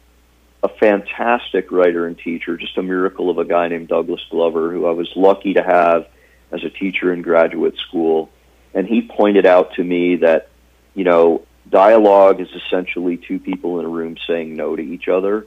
[0.64, 4.86] a fantastic writer and teacher, just a miracle of a guy named Douglas Glover, who
[4.86, 6.08] I was lucky to have
[6.52, 8.30] as a teacher in graduate school.
[8.74, 10.50] And he pointed out to me that,
[10.94, 15.46] you know, dialogue is essentially two people in a room saying no to each other.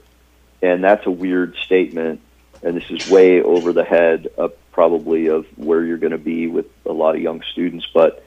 [0.61, 2.21] And that's a weird statement.
[2.61, 6.47] And this is way over the head of probably of where you're going to be
[6.47, 7.87] with a lot of young students.
[7.93, 8.23] But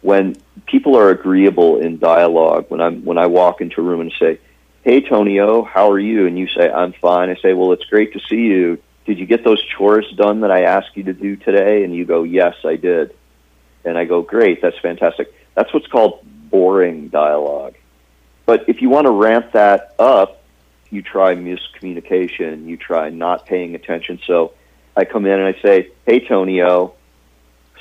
[0.00, 4.12] when people are agreeable in dialogue, when I'm when I walk into a room and
[4.18, 4.38] say,
[4.84, 6.26] hey, Tonio, how are you?
[6.26, 7.30] And you say, I'm fine.
[7.30, 8.82] I say, well, it's great to see you.
[9.04, 11.84] Did you get those chores done that I asked you to do today?
[11.84, 13.14] And you go, yes, I did.
[13.84, 15.32] And I go, great, that's fantastic.
[15.54, 17.74] That's what's called boring dialogue.
[18.46, 20.41] But if you want to ramp that up,
[20.92, 24.20] you try miscommunication, you try not paying attention.
[24.26, 24.52] So
[24.94, 26.94] I come in and I say, hey, Tonio,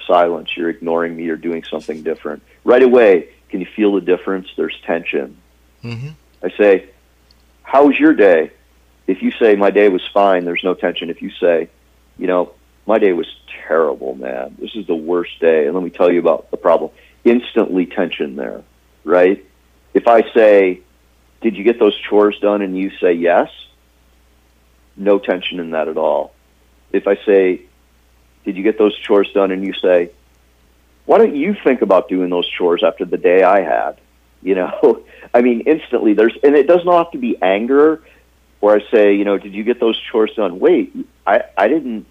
[0.08, 2.42] silence, you're ignoring me, you're doing something different.
[2.64, 4.48] Right away, can you feel the difference?
[4.56, 5.38] There's tension.
[5.84, 6.10] Mm-hmm.
[6.42, 6.90] I say,
[7.64, 8.52] how was your day?
[9.08, 11.10] If you say my day was fine, there's no tension.
[11.10, 11.70] If you say,
[12.18, 12.54] you know,
[12.88, 13.28] my day was
[13.68, 14.56] terrible, man.
[14.58, 16.92] This is the worst day, and let me tell you about the problem.
[17.26, 18.64] Instantly tension there,
[19.04, 19.46] right?
[19.94, 20.80] If I say,
[21.42, 23.50] did you get those chores done, and you say yes,
[24.96, 26.34] no tension in that at all.
[26.92, 27.62] If I say,
[28.46, 29.52] Did you get those chores done?
[29.52, 30.12] and you say,
[31.06, 33.98] Why don't you think about doing those chores after the day I had?
[34.44, 35.04] You know,
[35.36, 38.02] I mean, instantly there's, and it does not have to be anger
[38.60, 40.60] where I say, you know, did you get those chores done?
[40.60, 40.92] Wait,
[41.28, 42.08] I, I didn't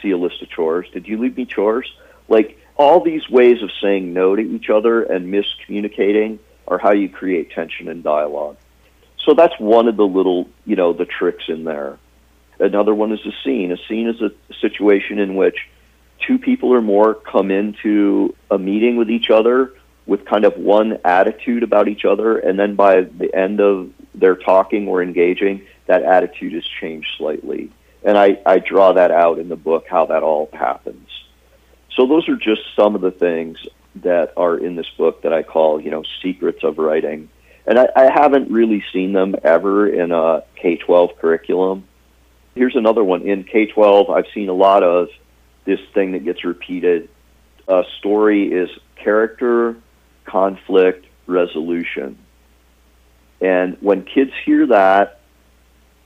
[0.00, 0.86] see a list of chores.
[0.92, 1.92] Did you leave me chores?
[2.28, 7.08] Like all these ways of saying no to each other and miscommunicating are how you
[7.08, 8.56] create tension and dialogue.
[9.24, 11.98] So that's one of the little, you know, the tricks in there.
[12.60, 13.72] Another one is a scene.
[13.72, 15.68] A scene is a situation in which
[16.26, 19.72] two people or more come into a meeting with each other
[20.06, 24.34] with kind of one attitude about each other, and then by the end of their
[24.34, 27.70] talking or engaging, that attitude has changed slightly.
[28.02, 31.08] And I, I draw that out in the book, how that all happens.
[31.94, 33.58] So those are just some of the things
[34.02, 37.28] that are in this book that I call, you know, secrets of writing.
[37.66, 41.86] And I, I haven't really seen them ever in a K 12 curriculum.
[42.54, 43.22] Here's another one.
[43.22, 45.08] In K 12, I've seen a lot of
[45.64, 47.08] this thing that gets repeated.
[47.68, 49.76] A story is character,
[50.24, 52.18] conflict, resolution.
[53.40, 55.20] And when kids hear that,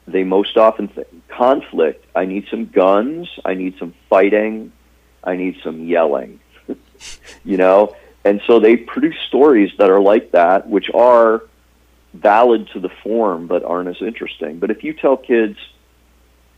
[0.07, 2.05] they most often think conflict.
[2.15, 3.29] I need some guns.
[3.45, 4.73] I need some fighting.
[5.25, 6.41] I need some yelling.
[7.45, 7.95] you know?
[8.25, 11.43] And so they produce stories that are like that, which are
[12.15, 14.59] valid to the form but aren't as interesting.
[14.59, 15.59] But if you tell kids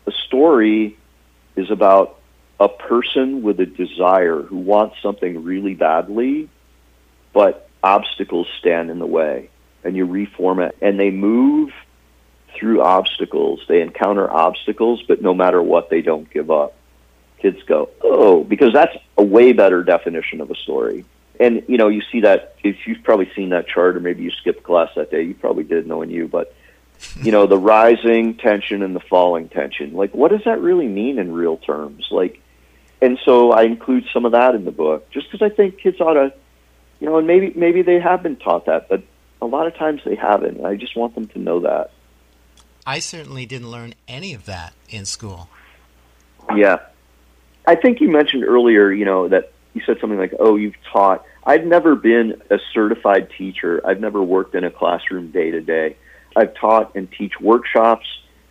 [0.06, 0.98] a story
[1.56, 2.18] is about
[2.60, 6.48] a person with a desire who wants something really badly,
[7.32, 9.50] but obstacles stand in the way,
[9.82, 11.72] and you reform it, and they move
[12.54, 13.60] through obstacles.
[13.68, 16.74] They encounter obstacles, but no matter what, they don't give up.
[17.38, 21.04] Kids go, oh, because that's a way better definition of a story.
[21.38, 24.30] And you know, you see that if you've probably seen that chart, or maybe you
[24.30, 25.22] skipped class that day.
[25.22, 26.54] You probably did, knowing you, but
[27.22, 29.94] you know, the rising tension and the falling tension.
[29.94, 32.06] Like, what does that really mean in real terms?
[32.10, 32.40] Like,
[33.02, 36.00] and so I include some of that in the book, just because I think kids
[36.00, 36.32] ought to,
[37.00, 39.02] you know, and maybe maybe they have been taught that, but
[39.42, 40.64] a lot of times they haven't.
[40.64, 41.90] I just want them to know that.
[42.86, 45.48] I certainly didn't learn any of that in school.
[46.54, 46.78] Yeah.
[47.66, 51.24] I think you mentioned earlier, you know, that you said something like, "Oh, you've taught."
[51.44, 53.80] I've never been a certified teacher.
[53.86, 55.96] I've never worked in a classroom day to day.
[56.36, 58.06] I've taught and teach workshops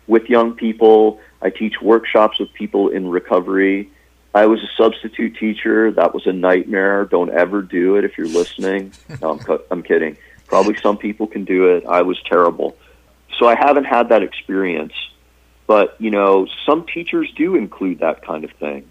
[0.06, 1.20] with young people.
[1.42, 3.90] I teach workshops with people in recovery.
[4.34, 5.92] I was a substitute teacher.
[5.92, 7.04] That was a nightmare.
[7.04, 8.92] Don't ever do it if you're listening.
[9.20, 10.16] No, I'm, I'm kidding.
[10.46, 11.86] Probably some people can do it.
[11.86, 12.76] I was terrible.
[13.38, 14.92] So I haven't had that experience.
[15.66, 18.88] But, you know, some teachers do include that kind of thing.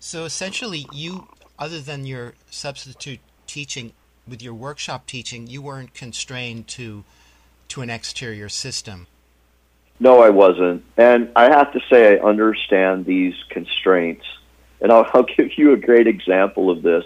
[0.00, 3.92] So essentially, you, other than your substitute teaching
[4.26, 7.04] with your workshop teaching, you weren't constrained to
[7.68, 9.06] to an exterior system.
[10.00, 14.24] No, I wasn't, and I have to say I understand these constraints.
[14.80, 17.04] And I'll, I'll give you a great example of this.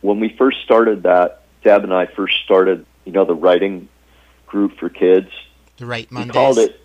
[0.00, 3.88] When we first started that, Deb and I first started, you know, the writing
[4.46, 5.30] group for kids.
[5.78, 6.28] The Write Mondays.
[6.28, 6.80] We called it,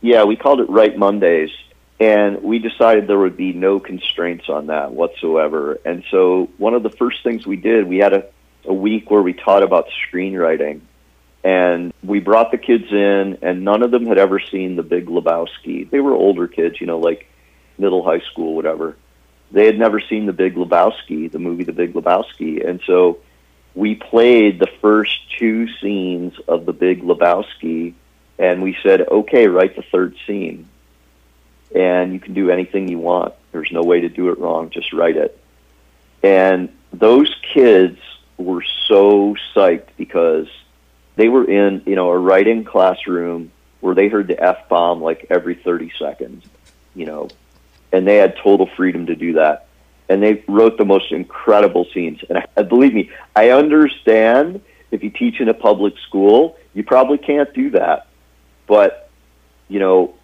[0.00, 1.50] yeah, we called it Write Mondays,
[2.00, 5.78] and we decided there would be no constraints on that whatsoever.
[5.84, 8.26] And so one of the first things we did, we had a,
[8.64, 10.80] a week where we taught about screenwriting,
[11.42, 15.06] and we brought the kids in, and none of them had ever seen The Big
[15.06, 15.90] Lebowski.
[15.90, 17.28] They were older kids, you know, like
[17.78, 18.96] middle high school, whatever.
[19.50, 23.18] They had never seen The Big Lebowski, the movie The Big Lebowski, and so
[23.74, 27.94] we played the first two scenes of The Big Lebowski,
[28.38, 30.68] and we said, "Okay, write the third scene."
[31.74, 33.34] And you can do anything you want.
[33.52, 34.70] There's no way to do it wrong.
[34.70, 35.38] Just write it.
[36.22, 37.98] And those kids
[38.36, 40.48] were so psyched because
[41.16, 43.50] they were in, you know, a writing classroom
[43.80, 46.44] where they heard the F bomb like every 30 seconds,
[46.94, 47.28] you know,
[47.92, 49.66] and they had total freedom to do that.
[50.08, 52.20] And they wrote the most incredible scenes.
[52.28, 57.18] And I, believe me, I understand if you teach in a public school, you probably
[57.18, 58.06] can't do that.
[58.66, 59.10] But,
[59.68, 60.14] you know,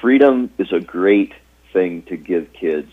[0.00, 1.32] freedom is a great
[1.72, 2.92] thing to give kids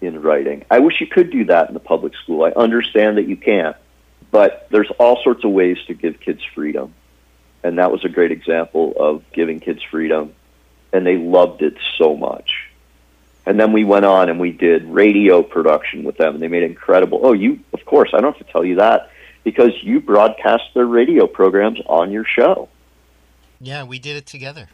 [0.00, 0.64] in writing.
[0.70, 2.44] I wish you could do that in the public school.
[2.44, 3.76] I understand that you can't,
[4.30, 6.94] but there's all sorts of ways to give kids freedom.
[7.62, 10.34] And that was a great example of giving kids freedom.
[10.92, 12.68] And they loved it so much.
[13.46, 16.62] And then we went on and we did radio production with them, and they made
[16.62, 17.20] incredible.
[17.22, 19.10] Oh, you, of course, I don't have to tell you that
[19.44, 22.68] because you broadcast their radio programs on your show.
[23.60, 24.68] Yeah, we did it together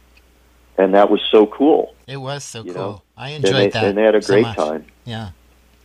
[0.77, 1.95] and that was so cool.
[2.07, 2.73] It was so cool.
[2.73, 3.01] Know?
[3.15, 4.85] I enjoyed and they, that, and they had a great so time.
[5.05, 5.31] Yeah,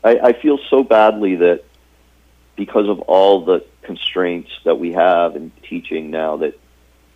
[0.05, 1.65] I, I feel so badly that
[2.57, 6.59] because of all the constraints that we have in teaching now, that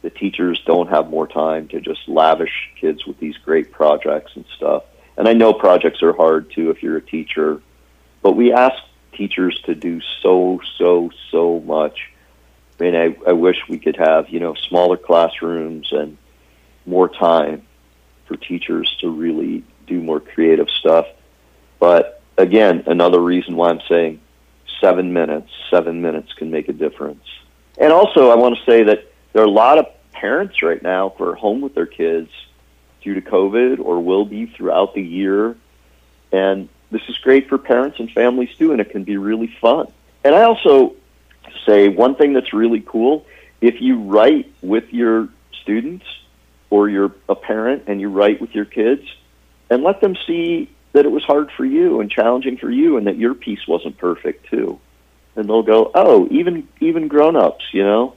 [0.03, 4.45] the teachers don't have more time to just lavish kids with these great projects and
[4.57, 4.85] stuff.
[5.17, 7.61] And I know projects are hard too if you're a teacher,
[8.23, 8.77] but we ask
[9.13, 12.11] teachers to do so, so, so much.
[12.79, 16.19] I mean, I, I wish we could have, you know, smaller classrooms and
[16.87, 17.63] more time
[18.27, 21.07] for teachers to really do more creative stuff.
[21.79, 24.21] But again, another reason why I'm saying
[24.81, 27.25] seven minutes, seven minutes can make a difference.
[27.79, 31.11] And also, I want to say that there are a lot of parents right now
[31.11, 32.31] who are home with their kids
[33.03, 35.57] due to COVID or will be throughout the year.
[36.33, 39.93] And this is great for parents and families too, and it can be really fun.
[40.25, 40.95] And I also
[41.67, 43.27] say one thing that's really cool
[43.61, 45.29] if you write with your
[45.63, 46.05] students
[46.71, 49.03] or you're a parent and you write with your kids
[49.71, 53.07] and let them see that it was hard for you and challenging for you and
[53.07, 54.81] that your piece wasn't perfect too.
[55.35, 58.15] And they'll go, "Oh, even even grown-ups, you know,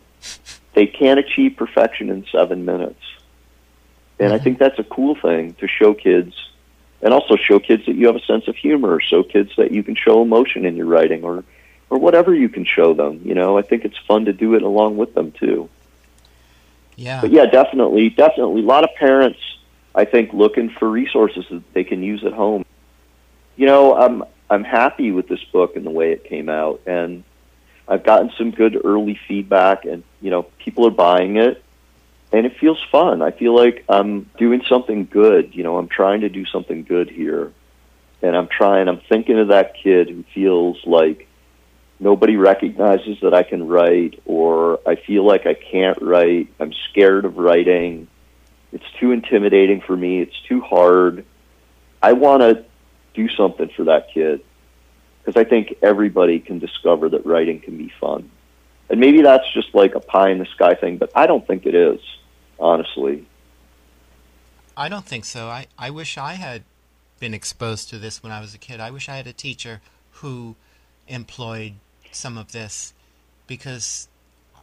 [0.74, 3.04] they can't achieve perfection in 7 minutes."
[4.20, 4.43] And I mm-hmm.
[4.43, 6.34] think that's a cool thing to show kids
[7.02, 9.84] and also show kids that you have a sense of humor, show kids that you
[9.84, 11.43] can show emotion in your writing or
[11.89, 13.58] or whatever you can show them, you know.
[13.58, 15.70] I think it's fun to do it along with them too.
[17.00, 17.22] Yeah.
[17.22, 18.62] But yeah, definitely, definitely.
[18.62, 19.39] A lot of parents,
[19.95, 22.66] I think, looking for resources that they can use at home.
[23.56, 27.24] You know, I'm I'm happy with this book and the way it came out, and
[27.88, 31.64] I've gotten some good early feedback, and you know, people are buying it,
[32.34, 33.22] and it feels fun.
[33.22, 35.56] I feel like I'm doing something good.
[35.56, 37.54] You know, I'm trying to do something good here,
[38.22, 38.89] and I'm trying.
[38.89, 41.29] I'm thinking of that kid who feels like
[42.00, 46.47] nobody recognizes that I can write, or I feel like I can't write.
[46.60, 48.08] I'm scared of writing.
[48.72, 50.22] It's too intimidating for me.
[50.22, 51.26] It's too hard.
[52.02, 52.66] I want to
[53.14, 54.41] do something for that kid
[55.24, 58.32] because I think everybody can discover that writing can be fun.
[58.89, 61.66] And maybe that's just like a pie in the sky thing, but I don't think
[61.66, 62.00] it is,
[62.60, 63.28] honestly.
[64.76, 65.47] I don't think so.
[65.47, 66.64] I, I wish I had
[67.20, 68.80] been exposed to this when I was a kid.
[68.80, 69.82] I wish I had a teacher
[70.12, 70.56] who
[71.08, 71.74] employed
[72.12, 72.93] some of this
[73.47, 74.07] because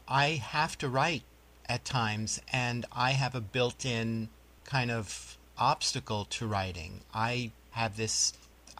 [0.08, 1.22] I have to write
[1.68, 4.28] at times and I have a built in
[4.64, 7.00] kind of obstacle to writing.
[7.12, 8.32] I have this,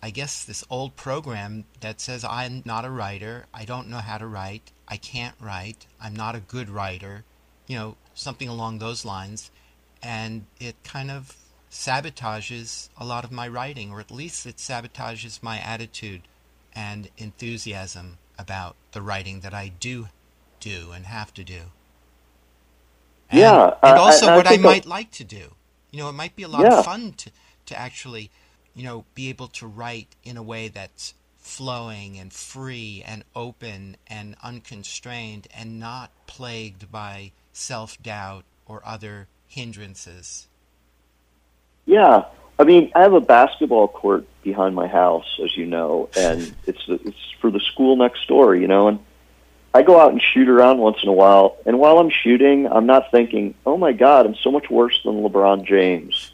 [0.03, 4.19] I guess, this old program that says I'm not a writer, I don't know how
[4.19, 7.25] to write, I can't write, I'm not a good writer,
[7.67, 9.51] you know, something along those lines.
[10.03, 11.37] And it kind of
[11.71, 16.23] sabotages a lot of my writing, or at least it sabotages my attitude
[16.75, 20.09] and enthusiasm about the writing that I do
[20.61, 21.63] do and have to do.
[23.31, 25.55] And, Yeah, and also I- I what I think I- might like to do.
[25.91, 26.79] You know, it might be a lot Yeah.
[26.79, 27.31] of fun to,
[27.67, 28.31] to actually,
[28.75, 33.97] you know, be able to write in a way that's flowing and free and open
[34.07, 40.49] and unconstrained and not plagued by self doubt or other hindrances.
[41.85, 42.25] Yeah,
[42.59, 46.83] I mean, I have a basketball court behind my house, as you know, and it's
[46.89, 48.99] it's for the school next door, you know, and
[49.75, 52.87] I go out and shoot around once in a while, and while I'm shooting, I'm
[52.87, 56.33] not thinking, "Oh my God, I'm so much worse than LeBron James."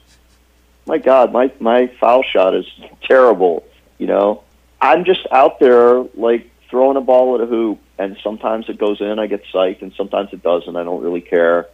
[0.87, 2.67] My God, my my foul shot is
[3.03, 3.65] terrible,
[3.99, 4.43] you know.
[4.81, 9.01] I'm just out there like throwing a ball at a hoop, and sometimes it goes
[9.01, 10.77] in, I get psyched, and sometimes it doesn't.
[10.77, 11.67] I don't really care,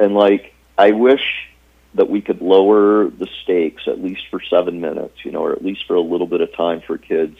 [0.00, 1.48] and like I wish
[1.94, 5.64] that we could lower the stakes at least for seven minutes, you know, or at
[5.64, 7.36] least for a little bit of time for kids.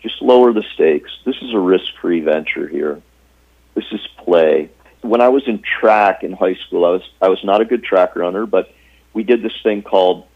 [0.00, 1.10] Just lower the stakes.
[1.24, 3.00] This is a risk-free venture here.
[3.74, 4.70] This is play.
[5.02, 7.84] When I was in track in high school, I was I was not a good
[7.84, 8.72] track runner, but
[9.14, 10.26] we did this thing called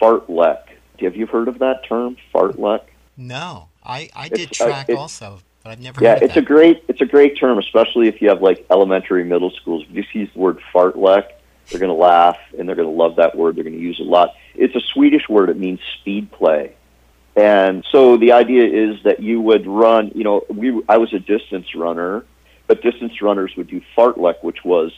[0.00, 0.62] fartlek.
[1.00, 2.82] Have you heard of that term, fartlek?
[3.16, 6.30] No, I, I did It's, uh, track it- also, but I've never Yeah, heard of
[6.30, 9.84] it's a great it's a great term, especially if you have like elementary, middle schools.
[9.88, 11.24] If you just use the word fartlek,
[11.70, 13.56] they're going to laugh and they're going to love that word.
[13.56, 14.34] They're going to use it a lot.
[14.54, 15.50] It's a Swedish word.
[15.50, 16.74] It means speed play,
[17.36, 20.12] and so the idea is that you would run.
[20.14, 22.24] You know, we I was a distance runner,
[22.66, 24.92] but distance runners would do fartlek, which was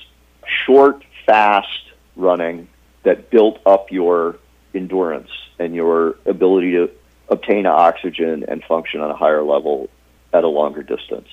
[0.67, 2.69] short, fast running
[3.03, 4.37] that built up your
[4.75, 6.91] endurance and your ability to
[7.29, 9.89] obtain oxygen and function on a higher level
[10.33, 11.29] at a longer distance.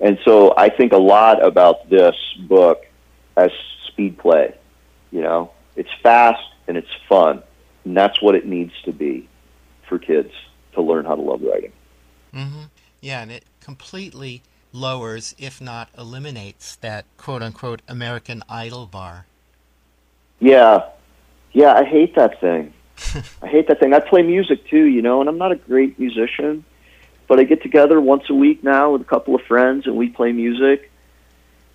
[0.00, 2.84] And so I think a lot about this book
[3.36, 3.50] as
[3.86, 4.54] speed play.
[5.10, 7.42] You know, it's fast and it's fun,
[7.84, 9.28] and that's what it needs to be
[9.88, 10.32] for kids
[10.74, 11.72] to learn how to love writing.
[12.34, 12.64] Mm-hmm.
[13.00, 14.42] Yeah, and it completely
[14.72, 19.26] lowers, if not eliminates, that quote unquote American Idol bar.
[20.38, 20.84] Yeah,
[21.52, 22.72] yeah, I hate that thing.
[23.42, 23.94] I hate that thing.
[23.94, 26.64] I play music too, you know, and I'm not a great musician,
[27.28, 30.08] but I get together once a week now with a couple of friends and we
[30.08, 30.90] play music,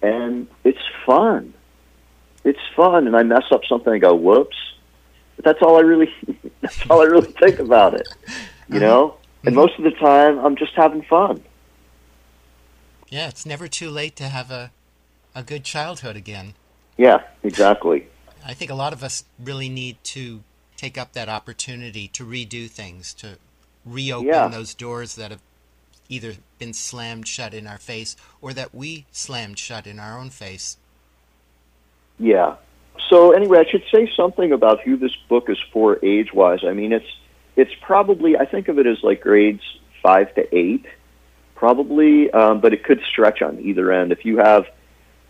[0.01, 1.53] and it's fun.
[2.75, 4.57] Fun and I mess up something, I go, whoops.
[5.35, 6.13] But that's all I really,
[6.61, 8.07] that's all I really think about it,
[8.67, 8.79] you uh-huh.
[8.79, 9.17] know?
[9.43, 9.61] And mm-hmm.
[9.61, 11.43] most of the time, I'm just having fun.
[13.09, 14.71] Yeah, it's never too late to have a,
[15.35, 16.53] a good childhood again.
[16.97, 18.07] Yeah, exactly.
[18.45, 20.43] I think a lot of us really need to
[20.77, 23.37] take up that opportunity to redo things, to
[23.85, 24.47] reopen Yeah.
[24.47, 25.41] those doors that have
[26.09, 30.29] either been slammed shut in our face or that we slammed shut in our own
[30.29, 30.77] face.
[32.21, 32.57] Yeah.
[33.09, 36.59] So anyway, I should say something about who this book is for age-wise.
[36.63, 37.11] I mean, it's
[37.55, 39.63] it's probably I think of it as like grades
[40.01, 40.85] five to eight,
[41.55, 44.11] probably, um, but it could stretch on either end.
[44.11, 44.67] If you have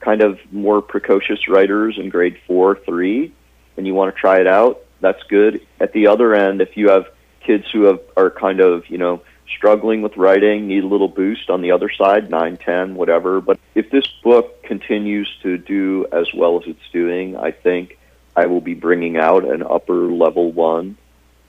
[0.02, 3.34] kind of more precocious writers in grade four, three,
[3.78, 5.66] and you want to try it out, that's good.
[5.80, 7.08] At the other end, if you have
[7.39, 9.24] kids who have are kind of you know
[9.56, 13.41] struggling with writing, need a little boost on the other side, nine, ten, whatever.
[13.41, 17.97] But if this book continues to do as well as it's doing, I think
[18.36, 20.97] I will be bringing out an upper level one.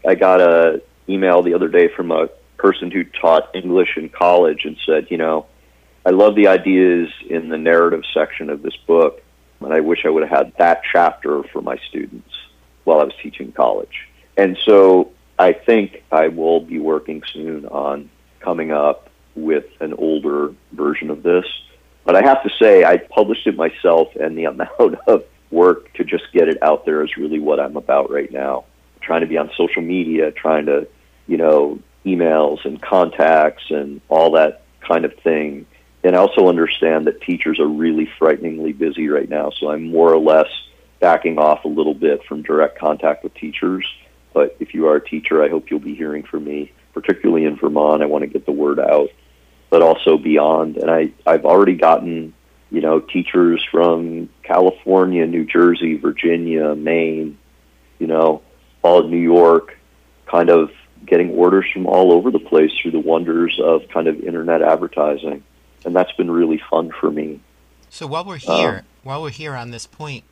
[0.07, 4.65] I got a email the other day from a person who taught English in college
[4.65, 5.47] and said, you know,
[6.05, 9.23] I love the ideas in the narrative section of this book,
[9.61, 12.31] and I wish I would have had that chapter for my students
[12.85, 14.09] while I was teaching college.
[14.37, 18.11] And so I think I will be working soon on
[18.41, 21.45] coming up with an older version of this.
[22.05, 26.05] But I have to say, I published it myself, and the amount of work to
[26.05, 28.65] just get it out there is really what I'm about right now.
[29.01, 30.87] Trying to be on social media, trying to,
[31.27, 35.67] you know, emails and contacts and all that kind of thing.
[36.05, 40.13] And I also understand that teachers are really frighteningly busy right now, so I'm more
[40.13, 40.49] or less
[41.01, 43.87] backing off a little bit from direct contact with teachers.
[44.33, 47.57] But if you are a teacher, I hope you'll be hearing from me, particularly in
[47.57, 48.03] Vermont.
[48.03, 49.09] I want to get the word out,
[49.71, 50.77] but also beyond.
[50.77, 52.35] And I, I've already gotten,
[52.71, 57.39] you know, teachers from California, New Jersey, Virginia, Maine,
[57.99, 58.43] you know,
[58.83, 59.79] all of New York,
[60.27, 60.71] kind of
[61.07, 65.43] getting orders from all over the place through the wonders of kind of internet advertising.
[65.85, 67.41] And that's been really fun for me.
[67.91, 70.25] So while we're here, um, while we're here on this point,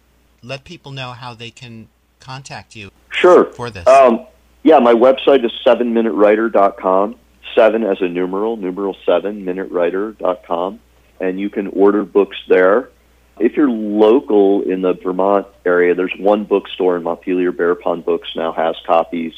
[0.43, 1.89] let people know how they can
[2.21, 3.47] contact you Sure.
[3.47, 3.87] for this.
[3.87, 4.27] Um,
[4.63, 7.17] yeah, my website is sevenminutewriter.com.
[7.55, 10.81] Seven as a numeral, numeral seven, minutewriter.com.
[11.21, 12.91] And you can order books there.
[13.39, 17.53] If you're local in the Vermont area, there's one bookstore in Montpelier.
[17.53, 19.33] Bear Pond Books now has copies.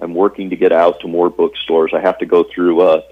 [0.00, 1.92] I'm working to get out to more bookstores.
[1.94, 3.02] I have to go through a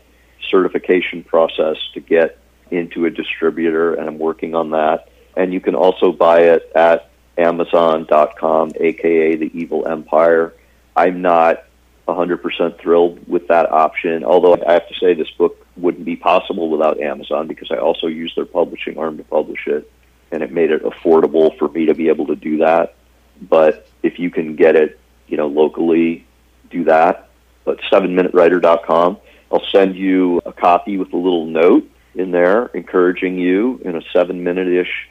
[0.50, 2.38] certification process to get
[2.72, 5.08] into a distributor, and I'm working on that.
[5.36, 10.54] And you can also buy it at Amazon.com, aka the Evil Empire.
[10.94, 11.64] I'm not
[12.06, 16.68] 100% thrilled with that option, although I have to say this book wouldn't be possible
[16.68, 19.90] without Amazon because I also use their publishing arm to publish it,
[20.30, 22.94] and it made it affordable for me to be able to do that.
[23.40, 26.26] But if you can get it, you know, locally,
[26.70, 27.28] do that.
[27.64, 29.18] But 7minutewriter.com.
[29.50, 34.02] I'll send you a copy with a little note in there encouraging you in a
[34.12, 35.08] seven minute ish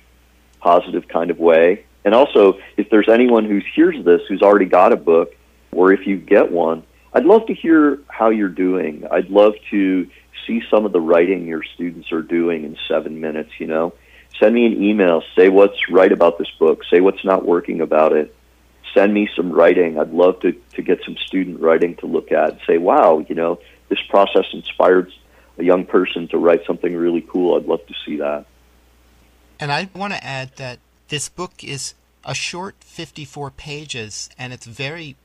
[0.60, 1.86] positive kind of way.
[2.04, 5.36] And also, if there's anyone who hears this who's already got a book,
[5.72, 6.84] or if you get one,
[7.14, 9.06] I'd love to hear how you're doing.
[9.12, 10.10] I'd love to
[10.48, 13.94] see some of the writing your students are doing in seven minutes, you know.
[14.40, 18.14] Send me an email, say what's right about this book, say what's not working about
[18.14, 18.36] it.
[18.94, 20.00] Send me some writing.
[20.00, 22.52] I'd love to, to get some student writing to look at.
[22.52, 25.12] And say, wow, you know, this process inspired
[25.58, 27.56] a young person to write something really cool.
[27.56, 28.46] I'd love to see that.
[29.60, 30.80] And I want to add that
[31.12, 31.94] this book is
[32.24, 35.18] a short 54 pages and it's very,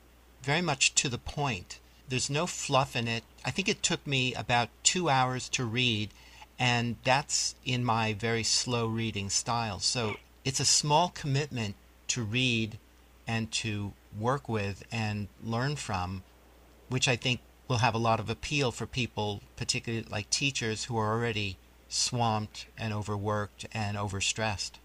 [0.43, 1.79] very much to the point.
[2.09, 3.23] There's no fluff in it.
[3.45, 6.11] I think it took me about two hours to read,
[6.59, 9.79] and that's in my very slow reading style.
[9.79, 11.77] So it's a small commitment
[12.09, 12.79] to read
[13.25, 16.25] and to work with and learn from,
[16.89, 20.97] which I think will have a lot of appeal for people, particularly like teachers who
[20.97, 21.59] are already
[21.89, 24.81] swamped and overworked and overstressed.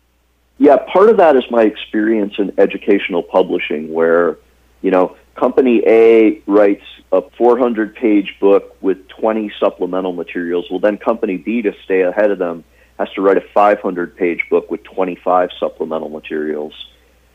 [0.57, 4.37] Yeah, part of that is my experience in educational publishing where,
[4.81, 10.67] you know, company A writes a 400 page book with 20 supplemental materials.
[10.69, 12.63] Well, then company B, to stay ahead of them,
[12.99, 16.73] has to write a 500 page book with 25 supplemental materials.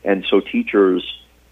[0.03, 1.03] And so teachers,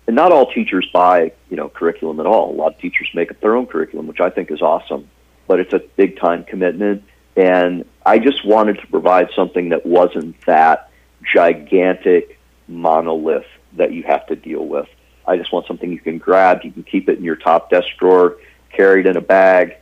[0.08, 2.52] and not all teachers buy, you know, curriculum at all.
[2.52, 5.10] A lot of teachers make up their own curriculum, which I think is awesome.
[5.48, 7.04] But it's a big time commitment.
[7.36, 10.90] And I just wanted to provide something that wasn't that
[11.24, 14.88] gigantic monolith that you have to deal with.
[15.28, 17.88] I just want something you can grab, you can keep it in your top desk
[18.00, 18.38] drawer,
[18.72, 19.76] carry it in a bag,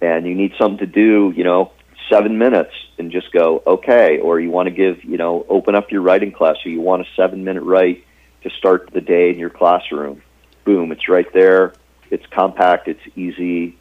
[0.00, 1.72] and you need something to do, you know,
[2.10, 4.18] seven minutes and just go, okay.
[4.18, 7.02] Or you want to give, you know, open up your writing class, or you want
[7.02, 8.04] a seven minute write
[8.42, 10.22] to start the day in your classroom.
[10.64, 11.74] Boom, it's right there.
[12.10, 13.76] It's compact, it's easy.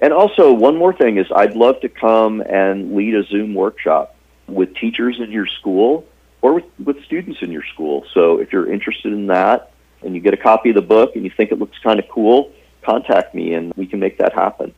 [0.00, 4.16] And also, one more thing is I'd love to come and lead a Zoom workshop
[4.46, 6.06] with teachers in your school
[6.42, 8.04] or with, with students in your school.
[8.12, 9.72] So if you're interested in that
[10.02, 12.08] and you get a copy of the book and you think it looks kind of
[12.08, 14.74] cool, contact me and we can make that happen.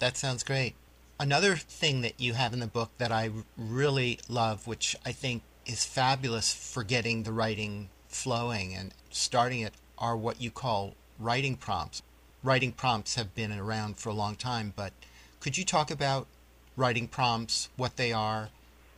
[0.00, 0.74] That sounds great.
[1.20, 5.42] Another thing that you have in the book that I really love, which I think
[5.66, 11.56] is fabulous for getting the writing flowing and starting it, are what you call writing
[11.56, 12.02] prompts.
[12.44, 14.92] Writing prompts have been around for a long time, but
[15.40, 16.28] could you talk about
[16.76, 18.50] writing prompts, what they are,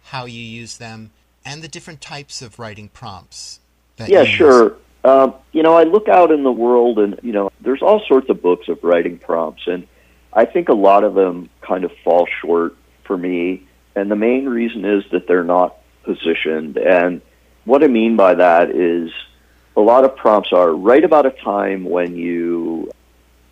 [0.04, 1.10] how you use them,
[1.44, 3.60] and the different types of writing prompts?
[4.06, 4.76] yeah, sure.
[5.04, 8.28] Um, you know, I look out in the world and, you know, there's all sorts
[8.28, 9.86] of books of writing prompts, and
[10.32, 13.66] I think a lot of them kind of fall short for me.
[13.96, 16.76] And the main reason is that they're not positioned.
[16.76, 17.22] And
[17.64, 19.10] what I mean by that is
[19.76, 22.90] a lot of prompts are write about a time when you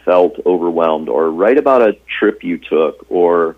[0.05, 3.57] felt overwhelmed, or write about a trip you took, or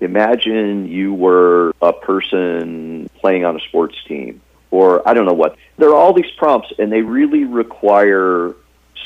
[0.00, 5.56] imagine you were a person playing on a sports team, or I don't know what.
[5.78, 8.54] There are all these prompts, and they really require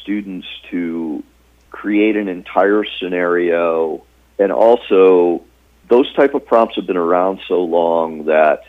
[0.00, 1.22] students to
[1.70, 4.02] create an entire scenario,
[4.38, 5.44] and also
[5.88, 8.64] those type of prompts have been around so long that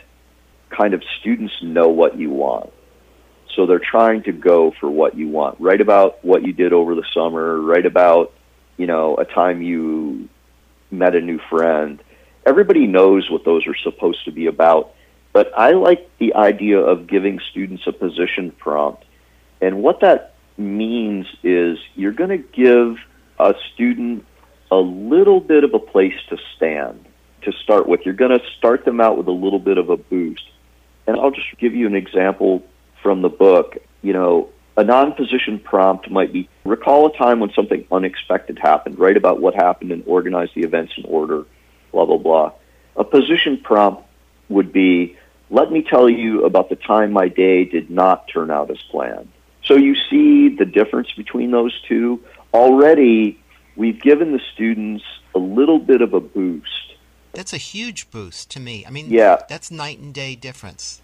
[0.70, 2.70] kind of students know what you want.
[3.56, 5.58] So they're trying to go for what you want.
[5.58, 7.60] Write about what you did over the summer.
[7.60, 8.32] Write about,
[8.76, 10.28] you know, a time you
[10.90, 12.00] met a new friend.
[12.46, 14.94] Everybody knows what those are supposed to be about.
[15.38, 19.04] But I like the idea of giving students a position prompt.
[19.60, 22.96] And what that means is you're going to give
[23.38, 24.26] a student
[24.72, 27.06] a little bit of a place to stand
[27.42, 28.00] to start with.
[28.04, 30.42] You're going to start them out with a little bit of a boost.
[31.06, 32.64] And I'll just give you an example
[33.00, 33.76] from the book.
[34.02, 38.98] You know, a non position prompt might be recall a time when something unexpected happened,
[38.98, 41.44] write about what happened and organize the events in order,
[41.92, 42.52] blah, blah, blah.
[42.96, 44.02] A position prompt
[44.48, 45.14] would be
[45.50, 49.28] let me tell you about the time my day did not turn out as planned.
[49.64, 52.22] So you see the difference between those two.
[52.54, 53.38] Already,
[53.76, 56.94] we've given the students a little bit of a boost.
[57.32, 58.84] That's a huge boost to me.
[58.86, 59.42] I mean, yeah.
[59.48, 61.02] that's night and day difference.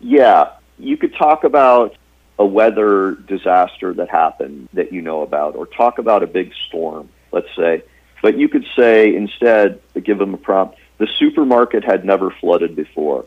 [0.00, 0.52] Yeah.
[0.78, 1.96] You could talk about
[2.38, 7.08] a weather disaster that happened that you know about, or talk about a big storm,
[7.32, 7.82] let's say.
[8.22, 13.24] But you could say instead, give them a prompt, the supermarket had never flooded before.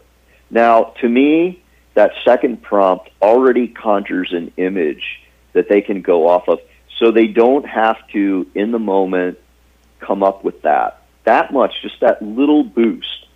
[0.50, 5.22] Now, to me, that second prompt already conjures an image
[5.54, 6.60] that they can go off of.
[6.98, 9.40] So they don't have to, in the moment,
[10.00, 11.02] come up with that.
[11.26, 13.28] That much, just that little boost.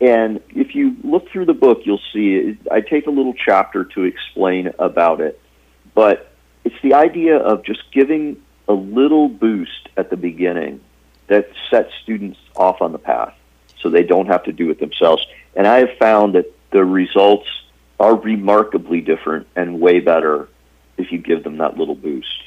[0.00, 4.02] And if you look through the book, you'll see I take a little chapter to
[4.02, 5.40] explain about it.
[5.94, 6.32] But
[6.64, 8.36] it's the idea of just giving
[8.68, 10.80] a little boost at the beginning
[11.28, 13.34] that sets students off on the path
[13.80, 15.24] so they don't have to do it themselves.
[15.54, 17.46] And I have found that the results
[18.00, 20.48] are remarkably different and way better
[20.96, 22.42] if you give them that little boost.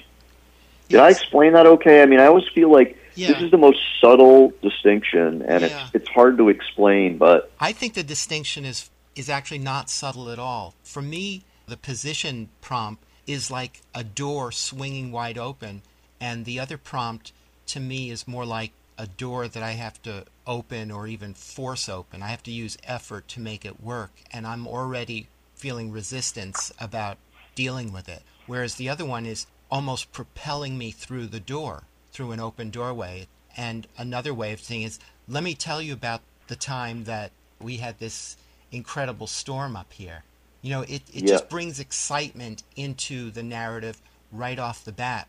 [0.90, 2.02] Did I explain that okay?
[2.02, 3.34] I mean, I always feel like Yeah.
[3.34, 5.86] this is the most subtle distinction, and Yeah.
[5.86, 7.18] it's it's hard to explain.
[7.18, 10.76] But I think the distinction is is actually not subtle at all.
[10.84, 15.82] For me, the position prompt is like a door swinging wide open,
[16.20, 17.32] and the other prompt
[17.68, 21.88] to me is more like a door that I have to open or even force
[21.90, 22.22] open.
[22.22, 27.18] I have to use effort to make it work, and I'm already feeling resistance about
[27.56, 28.24] dealing with it.
[28.48, 33.28] Whereas the other one is almost propelling me through the door, through an open doorway.
[33.58, 37.78] And another way of saying is, let me tell you about the time that we
[37.78, 38.38] had this
[38.72, 40.24] incredible storm up here.
[40.62, 41.28] You know, it, it Yeah.
[41.28, 45.28] just brings excitement into the narrative right off the bat.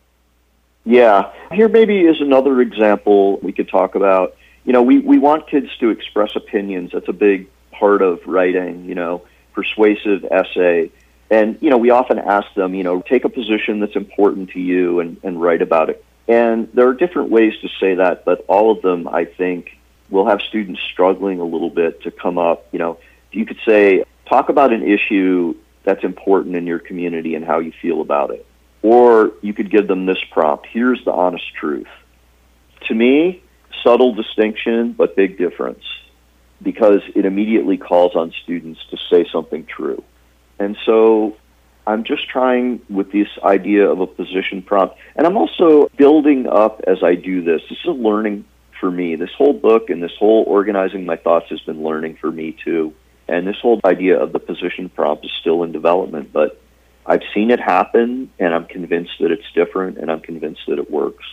[0.85, 4.35] yeah, here maybe is another example we could talk about.
[4.67, 6.91] You know, we we want kids to express opinions.
[6.91, 8.85] That's a big part of writing.
[8.85, 10.91] You know, persuasive essay.
[11.29, 14.59] And, you know, we often ask them, you know, take a position that's important to
[14.59, 16.03] you and, and write about it.
[16.27, 19.77] And there are different ways to say that, but all of them, I think,
[20.09, 22.67] will have students struggling a little bit to come up.
[22.71, 22.99] You know,
[23.31, 27.73] you could say, talk about an issue that's important in your community and how you
[27.81, 28.45] feel about it.
[28.81, 31.89] Or you could give them this prompt here's the honest truth.
[32.87, 33.41] To me,
[33.83, 35.83] subtle distinction, but big difference
[36.61, 40.03] because it immediately calls on students to say something true.
[40.59, 41.37] And so
[41.85, 44.97] I'm just trying with this idea of a position prompt.
[45.15, 47.61] And I'm also building up as I do this.
[47.69, 48.45] This is a learning
[48.79, 49.15] for me.
[49.15, 52.93] This whole book and this whole organizing my thoughts has been learning for me too.
[53.27, 56.61] And this whole idea of the position prompt is still in development, but
[57.05, 60.91] I've seen it happen, and I'm convinced that it's different, and I'm convinced that it
[60.91, 61.25] works.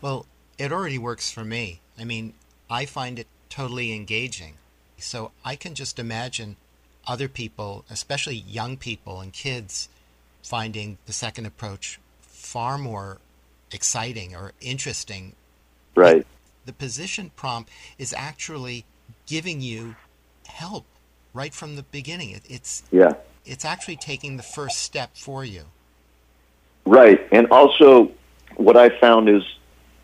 [0.00, 0.26] Well,
[0.60, 1.80] it already works for me.
[1.98, 2.34] I mean,
[2.68, 4.54] I find it totally engaging.
[4.98, 6.56] So I can just imagine
[7.06, 9.88] other people, especially young people and kids,
[10.42, 13.18] finding the second approach far more
[13.72, 15.32] exciting or interesting.
[15.94, 16.26] Right.
[16.66, 18.84] The position prompt is actually
[19.26, 19.96] giving you
[20.46, 20.84] help
[21.32, 22.30] right from the beginning.
[22.30, 23.14] It, it's Yeah.
[23.46, 25.64] it's actually taking the first step for you.
[26.84, 27.26] Right.
[27.32, 28.10] And also,
[28.56, 29.42] what I found is,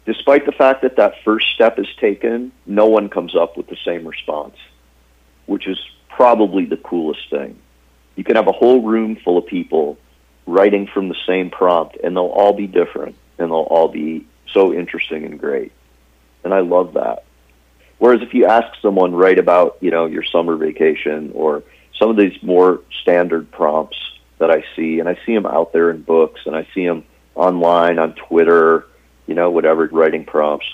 [0.06, 3.76] despite the fact that that first step is taken, no one comes up with the
[3.84, 4.56] same response,
[5.46, 5.78] which is
[6.08, 7.58] probably the coolest thing.
[8.14, 9.98] You can have a whole room full of people
[10.46, 14.72] writing from the same prompt, and they'll all be different, and they'll all be so
[14.72, 15.72] interesting and great.
[16.44, 17.24] And I love that.
[17.98, 21.64] Whereas if you ask someone write about, you know, your summer vacation or
[21.98, 23.98] some of these more standard prompts
[24.38, 27.04] that I see, and I see them out there in books, and I see them
[27.34, 28.86] online on Twitter,
[29.26, 30.66] you know, whatever writing prompts.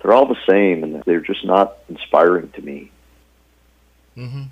[0.00, 2.90] They're all the same, and they're just not inspiring to me.
[4.14, 4.44] hmm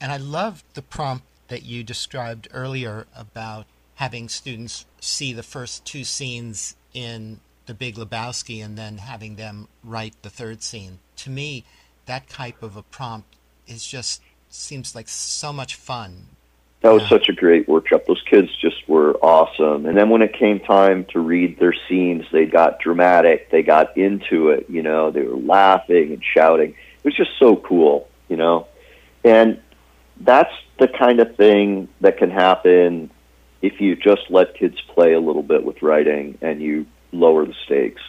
[0.00, 5.84] And I love the prompt that you described earlier about having students see the first
[5.84, 10.98] two scenes in The Big Lebowski and then having them write the third scene.
[11.16, 11.64] To me,
[12.06, 13.36] that type of a prompt
[13.66, 16.26] is just seems like so much fun.
[16.84, 18.04] That was such a great workshop.
[18.06, 19.86] Those kids just were awesome.
[19.86, 23.50] And then when it came time to read their scenes, they got dramatic.
[23.50, 24.66] They got into it.
[24.68, 26.72] You know, they were laughing and shouting.
[26.72, 28.06] It was just so cool.
[28.28, 28.66] You know,
[29.24, 29.62] and
[30.20, 33.10] that's the kind of thing that can happen
[33.62, 37.54] if you just let kids play a little bit with writing and you lower the
[37.64, 38.02] stakes.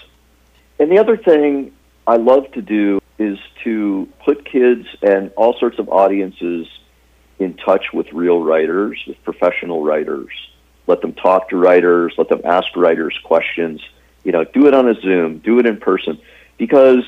[0.79, 1.71] And the other thing
[2.05, 6.67] I love to do is to put kids and all sorts of audiences
[7.39, 10.29] in touch with real writers, with professional writers.
[10.87, 13.81] Let them talk to writers, let them ask writers questions.
[14.23, 16.19] You know, do it on a Zoom, do it in person.
[16.57, 17.03] Because,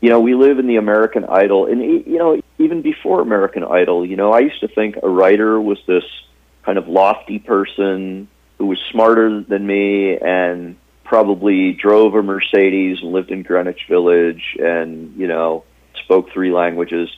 [0.00, 4.06] you know, we live in the American Idol, and, you know, even before American Idol,
[4.06, 6.04] you know, I used to think a writer was this
[6.64, 13.12] kind of lofty person who was smarter than me and probably drove a Mercedes and
[13.12, 15.64] lived in Greenwich Village and, you know,
[16.04, 17.08] spoke three languages.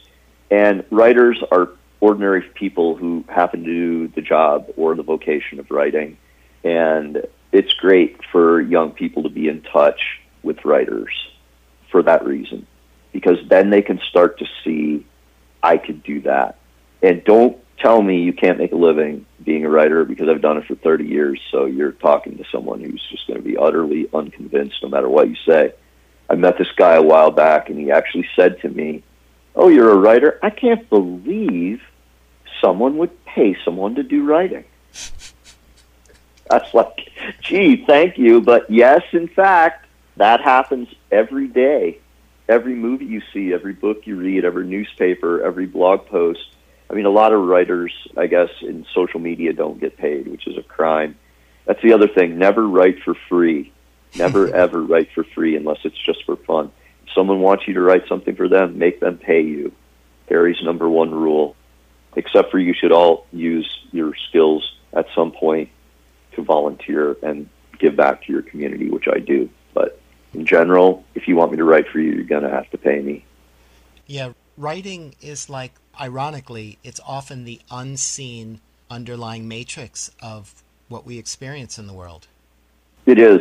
[0.51, 1.71] And writers are
[2.01, 6.17] ordinary people who happen to do the job or the vocation of writing.
[6.65, 10.01] And it's great for young people to be in touch
[10.43, 11.13] with writers
[11.91, 12.67] for that reason.
[13.13, 15.07] Because then they can start to see,
[15.63, 16.59] I could do that.
[17.03, 20.59] And don't tell me you can't make a living being a writer because I've done
[20.59, 21.41] it for 30 years.
[21.51, 25.29] So you're talking to someone who's just going to be utterly unconvinced no matter what
[25.29, 25.73] you say.
[26.29, 29.03] I met this guy a while back and he actually said to me,
[29.57, 30.39] Oh, you're a writer?
[30.43, 31.83] I can't believe
[32.61, 34.65] someone would pay someone to do writing.
[36.51, 37.11] That's like,
[37.43, 38.41] gee, thank you.
[38.41, 39.87] But yes, in fact,
[40.17, 41.99] that happens every day.
[42.49, 46.41] Every movie you see, every book you read, every newspaper, every blog post.
[46.91, 50.49] I mean, a lot of writers, I guess, in social media don't get paid, which
[50.49, 51.17] is a crime.
[51.65, 52.37] That's the other thing.
[52.39, 53.73] Never write for free.
[54.17, 56.73] Never, ever write for free unless it's just for fun.
[57.07, 59.73] If someone wants you to write something for them, make them pay you.
[60.29, 61.55] Harry's number one rule.
[62.17, 65.69] Except for you should all use your skills at some point
[66.33, 67.49] to volunteer and
[67.79, 69.49] give back to your community, which I do.
[69.75, 70.01] But
[70.35, 72.79] in general, if you want me to write for you, you're going to have to
[72.79, 73.25] pay me.
[74.07, 81.79] Yeah, writing is like, ironically, it's often the unseen underlying matrix of what we experience
[81.79, 82.27] in the world.
[83.07, 83.41] It is.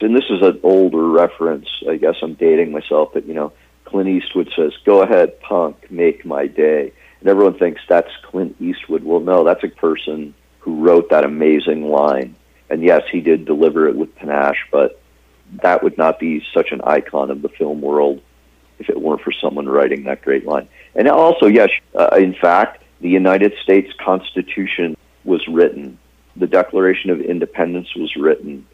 [0.00, 1.68] And this is an older reference.
[1.88, 3.52] I guess I'm dating myself, but you know,
[3.84, 6.92] Clint Eastwood says, "Go ahead, punk, make my day."
[7.22, 9.04] And everyone thinks that's Clint Eastwood.
[9.04, 12.34] Well, no, that's a person who wrote that amazing line.
[12.68, 15.00] And yes, he did deliver it with panache, but
[15.62, 18.20] that would not be such an icon of the film world
[18.80, 20.68] if it weren't for someone writing that great line.
[20.96, 25.98] And also, yes, uh, in fact, the United States Constitution was written.
[26.34, 28.66] The Declaration of Independence was written.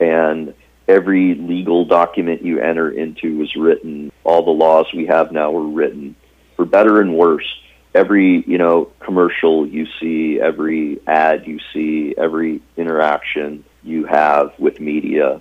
[0.00, 0.54] And
[0.88, 4.10] every legal document you enter into was written.
[4.24, 6.16] All the laws we have now were written,
[6.56, 7.46] for better and worse.
[7.94, 14.80] Every you know commercial you see, every ad you see, every interaction you have with
[14.80, 15.40] media,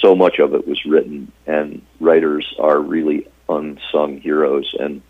[0.00, 4.74] so much of it was written, and writers are really unsung heroes.
[4.78, 5.02] And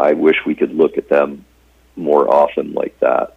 [0.00, 1.44] I wish we could look at them
[1.96, 3.36] more often like that.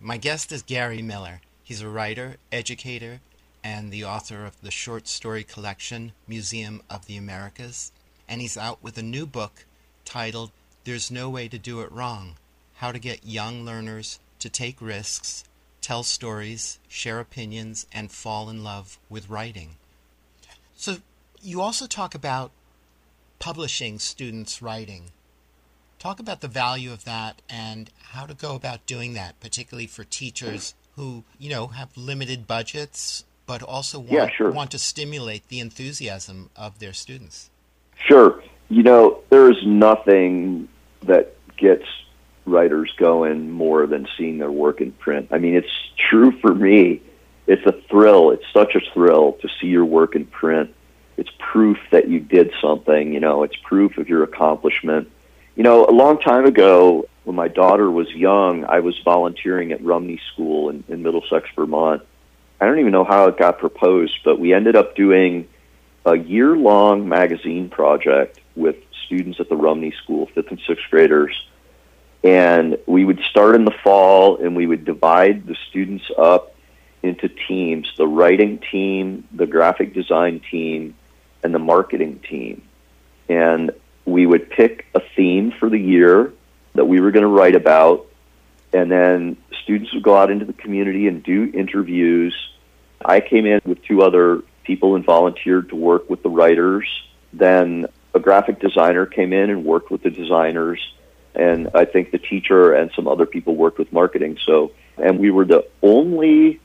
[0.00, 1.42] My guest is Gary Miller.
[1.62, 3.20] He's a writer, educator,
[3.62, 7.92] and the author of the short story collection Museum of the Americas.
[8.26, 9.66] And he's out with a new book
[10.04, 10.52] titled
[10.84, 12.36] There's No Way to Do It Wrong
[12.76, 15.44] How to Get Young Learners to Take Risks,
[15.80, 19.76] tell stories, share opinions, and fall in love with writing.
[20.74, 20.96] So,
[21.42, 22.50] you also talk about
[23.38, 25.10] publishing students' writing.
[25.98, 30.04] Talk about the value of that and how to go about doing that, particularly for
[30.04, 34.50] teachers who, you know, have limited budgets but also want, Yeah, sure.
[34.50, 37.50] want to stimulate the enthusiasm of their students.
[37.96, 38.42] Sure.
[38.70, 40.68] You know, there is nothing
[41.02, 41.84] that gets
[42.46, 45.28] writers going more than seeing their work in print.
[45.30, 47.02] I mean, it's true for me.
[47.46, 48.30] It's a thrill.
[48.30, 50.74] It's such a thrill to see your work in print.
[51.16, 55.10] It's proof that you did something, you know, it's proof of your accomplishment.
[55.54, 59.84] You know, a long time ago, when my daughter was young, I was volunteering at
[59.84, 62.02] Rumney School in, in Middlesex, Vermont.
[62.60, 65.46] I don't even know how it got proposed, but we ended up doing
[66.06, 68.76] a year long magazine project with
[69.06, 71.48] students at the Rumney School, fifth and sixth graders.
[72.22, 76.54] And we would start in the fall and we would divide the students up
[77.02, 80.94] into teams the writing team, the graphic design team,
[81.42, 82.62] and the marketing team.
[83.28, 83.72] And
[84.04, 86.32] we would pick a theme for the year
[86.74, 88.06] that we were going to write about.
[88.72, 92.36] And then students would go out into the community and do interviews.
[93.02, 96.86] I came in with two other people and volunteered to work with the writers.
[97.32, 100.80] Then a graphic designer came in and worked with the designers.
[101.34, 104.38] And I think the teacher and some other people worked with marketing.
[104.44, 106.60] So, and we were the only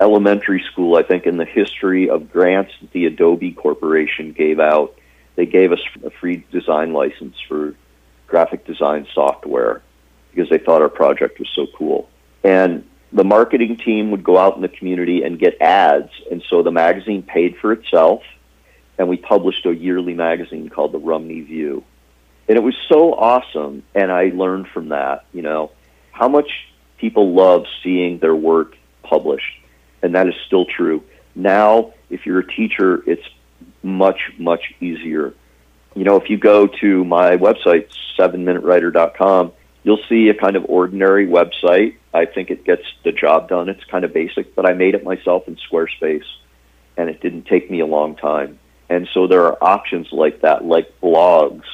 [0.00, 4.94] elementary school, I think, in the history of grants that the Adobe Corporation gave out.
[5.36, 7.74] They gave us a free design license for
[8.26, 9.82] graphic design software
[10.30, 12.08] because they thought our project was so cool.
[12.44, 16.10] And the marketing team would go out in the community and get ads.
[16.30, 18.22] And so the magazine paid for itself.
[18.98, 21.84] And we published a yearly magazine called the Rumney View.
[22.48, 23.84] And it was so awesome.
[23.94, 25.70] And I learned from that, you know,
[26.10, 26.50] how much
[26.98, 29.60] people love seeing their work published.
[30.02, 31.02] And that is still true.
[31.34, 33.26] Now, if you're a teacher, it's
[33.82, 35.34] much, much easier.
[35.94, 37.88] You know, if you go to my website,
[38.18, 41.96] 7minutewriter.com, you'll see a kind of ordinary website.
[42.12, 43.68] I think it gets the job done.
[43.68, 46.26] It's kind of basic, but I made it myself in Squarespace,
[46.96, 48.58] and it didn't take me a long time.
[48.88, 51.64] And so there are options like that, like blogs,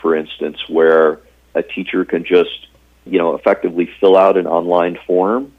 [0.00, 1.20] for instance, where
[1.54, 2.68] a teacher can just,
[3.04, 5.52] you know, effectively fill out an online form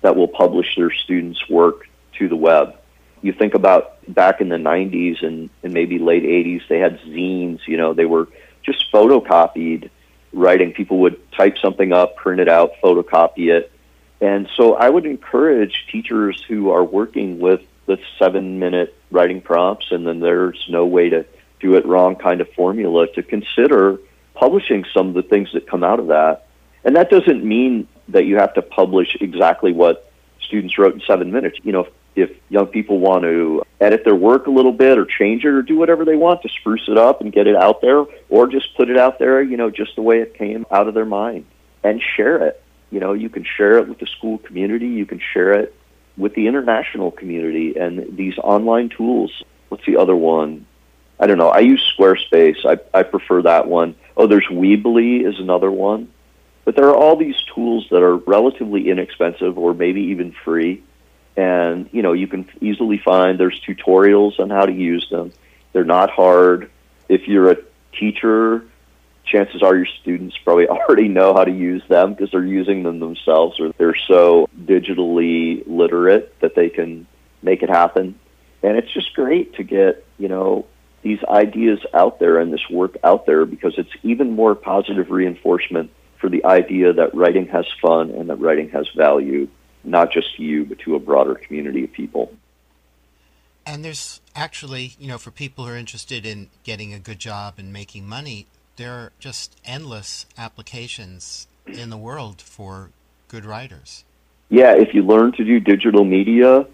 [0.00, 1.88] that will publish their students' work
[2.18, 2.76] to the web.
[3.22, 7.60] You think about back in the 90s and, and maybe late 80s, they had zines,
[7.66, 8.28] you know, they were
[8.62, 9.90] just photocopied
[10.32, 10.72] writing.
[10.72, 13.72] People would type something up, print it out, photocopy it.
[14.20, 19.86] And so I would encourage teachers who are working with the seven minute writing prompts
[19.90, 21.24] and then there's no way to
[21.60, 23.98] do it wrong kind of formula to consider
[24.34, 26.46] publishing some of the things that come out of that.
[26.84, 31.32] And that doesn't mean that you have to publish exactly what students wrote in seven
[31.32, 31.58] minutes.
[31.62, 35.06] You know, if, if young people want to edit their work a little bit or
[35.06, 37.80] change it or do whatever they want to spruce it up and get it out
[37.80, 40.88] there or just put it out there, you know, just the way it came out
[40.88, 41.46] of their mind
[41.82, 42.62] and share it.
[42.90, 45.74] You know, you can share it with the school community, you can share it
[46.16, 49.42] with the international community and these online tools.
[49.68, 50.66] What's the other one?
[51.18, 51.48] I don't know.
[51.48, 52.64] I use Squarespace.
[52.64, 53.94] I, I prefer that one.
[54.16, 56.08] Oh, there's Weebly is another one.
[56.64, 60.82] But there are all these tools that are relatively inexpensive or maybe even free.
[61.36, 65.32] And, you know, you can easily find there's tutorials on how to use them.
[65.72, 66.70] They're not hard.
[67.08, 67.58] If you're a
[67.92, 68.64] teacher,
[69.26, 73.00] chances are your students probably already know how to use them because they're using them
[73.00, 77.06] themselves or they're so digitally literate that they can
[77.42, 78.18] make it happen.
[78.62, 80.66] And it's just great to get, you know,
[81.02, 85.90] these ideas out there and this work out there because it's even more positive reinforcement
[86.20, 89.46] for the idea that writing has fun and that writing has value,
[89.84, 92.32] not just to you, but to a broader community of people.
[93.64, 97.54] And there's actually, you know, for people who are interested in getting a good job
[97.58, 98.46] and making money,
[98.76, 102.90] there are just endless applications in the world for
[103.28, 104.04] good writers.
[104.48, 106.66] Yeah, if you learn to do digital media,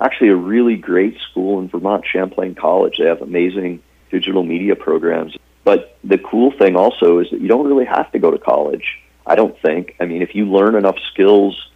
[0.00, 2.98] actually a really great school in Vermont, Champlain College.
[2.98, 5.36] They have amazing digital media programs.
[5.64, 8.98] But the cool thing also is that you don't really have to go to college.
[9.26, 9.94] I don't think.
[10.00, 11.68] I mean, if you learn enough skills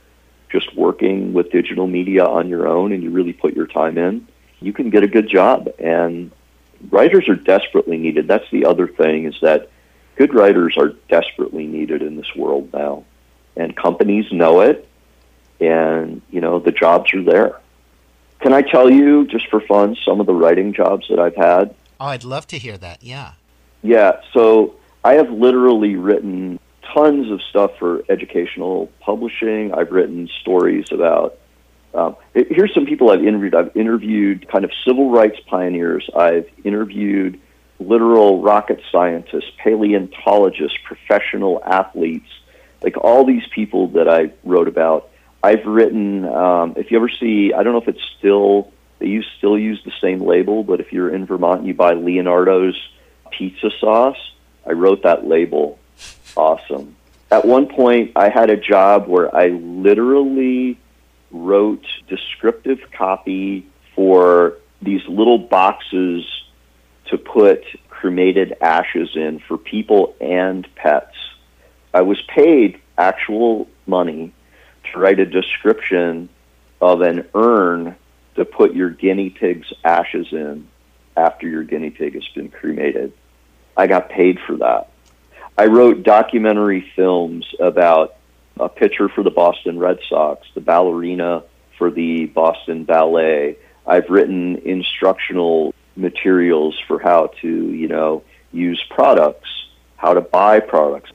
[0.50, 4.26] just working with digital media on your own and you really put your time in,
[4.60, 5.68] you can get a good job.
[5.78, 6.32] And
[6.90, 8.28] writers are desperately needed.
[8.28, 9.70] That's the other thing is that
[10.16, 13.04] good writers are desperately needed in this world now.
[13.56, 14.88] And companies know it
[15.60, 17.60] and, you know, the jobs are there.
[18.40, 21.74] Can I tell you, just for fun, some of the writing jobs that I've had?
[21.98, 23.02] Oh, I'd love to hear that.
[23.02, 23.32] Yeah.
[23.82, 24.74] Yeah, so
[25.04, 26.58] I have literally written
[26.92, 29.72] tons of stuff for educational publishing.
[29.72, 31.38] I've written stories about.
[31.94, 33.54] Um, here's some people I've interviewed.
[33.54, 36.08] I've interviewed kind of civil rights pioneers.
[36.14, 37.40] I've interviewed
[37.78, 42.28] literal rocket scientists, paleontologists, professional athletes,
[42.82, 45.10] like all these people that I wrote about.
[45.42, 46.26] I've written.
[46.26, 49.80] Um, if you ever see, I don't know if it's still they use still use
[49.84, 52.76] the same label, but if you're in Vermont and you buy Leonardo's
[53.30, 54.18] pizza sauce,
[54.66, 55.78] I wrote that label.
[56.36, 56.96] Awesome.
[57.30, 60.78] At one point, I had a job where I literally
[61.44, 66.24] wrote descriptive copy for these little boxes
[67.06, 71.16] to put cremated ashes in for people and pets.
[71.94, 74.32] I was paid actual money
[74.92, 76.28] to write a description
[76.80, 77.96] of an urn
[78.34, 80.68] to put your guinea pig's ashes in
[81.16, 83.12] after your guinea pig has been cremated.
[83.76, 84.90] I got paid for that.
[85.56, 88.16] I wrote documentary films about
[88.58, 91.44] a pitcher for the Boston Red Sox, the ballerina
[91.78, 93.56] for the Boston Ballet.
[93.86, 99.48] I've written instructional materials for how to, you know, use products,
[99.96, 101.10] how to buy products.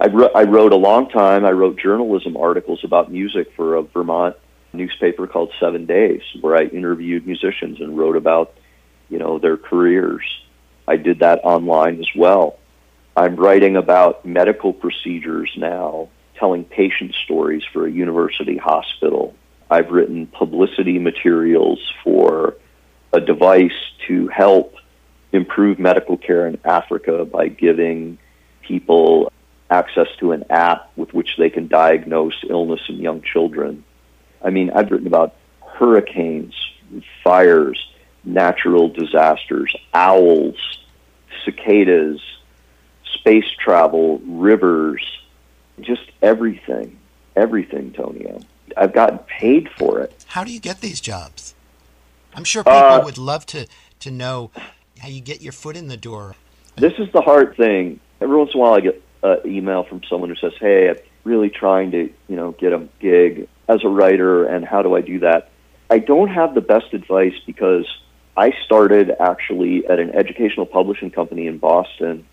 [0.00, 1.44] I, wrote, I wrote a long time.
[1.44, 4.36] I wrote journalism articles about music for a Vermont
[4.72, 8.54] newspaper called Seven Days, where I interviewed musicians and wrote about,
[9.08, 10.22] you know, their careers.
[10.86, 12.58] I did that online as well.
[13.16, 16.08] I'm writing about medical procedures now,
[16.38, 19.34] telling patient stories for a university hospital.
[19.70, 22.56] I've written publicity materials for
[23.12, 24.74] a device to help
[25.32, 28.18] improve medical care in Africa by giving
[28.62, 29.32] people
[29.70, 33.84] access to an app with which they can diagnose illness in young children.
[34.42, 36.54] I mean, I've written about hurricanes,
[37.22, 37.78] fires,
[38.24, 40.78] natural disasters, owls,
[41.44, 42.20] cicadas,
[43.14, 45.04] space travel, rivers,
[45.80, 46.98] just everything.
[47.36, 48.40] Everything, Tonio.
[48.76, 50.24] I've gotten paid for it.
[50.28, 51.54] How do you get these jobs?
[52.34, 53.66] I'm sure people uh, would love to,
[54.00, 54.50] to know
[54.98, 56.34] how you get your foot in the door.
[56.76, 58.00] This is the hard thing.
[58.20, 60.96] Every once in a while, I get an email from someone who says, "Hey, I'm
[61.24, 65.00] really trying to, you know, get a gig as a writer, and how do I
[65.00, 65.50] do that?"
[65.90, 67.86] I don't have the best advice because
[68.36, 72.26] I started actually at an educational publishing company in Boston.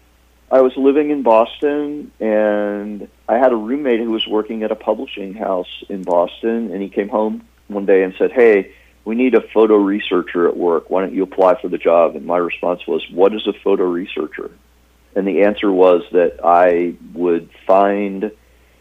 [0.51, 4.75] I was living in Boston, and I had a roommate who was working at a
[4.75, 8.71] publishing house in Boston, and he came home one day and said, "Hey."
[9.05, 10.89] we need a photo researcher at work.
[10.89, 12.15] Why don't you apply for the job?
[12.15, 14.49] And my response was, what is a photo researcher?
[15.15, 18.31] And the answer was that I would find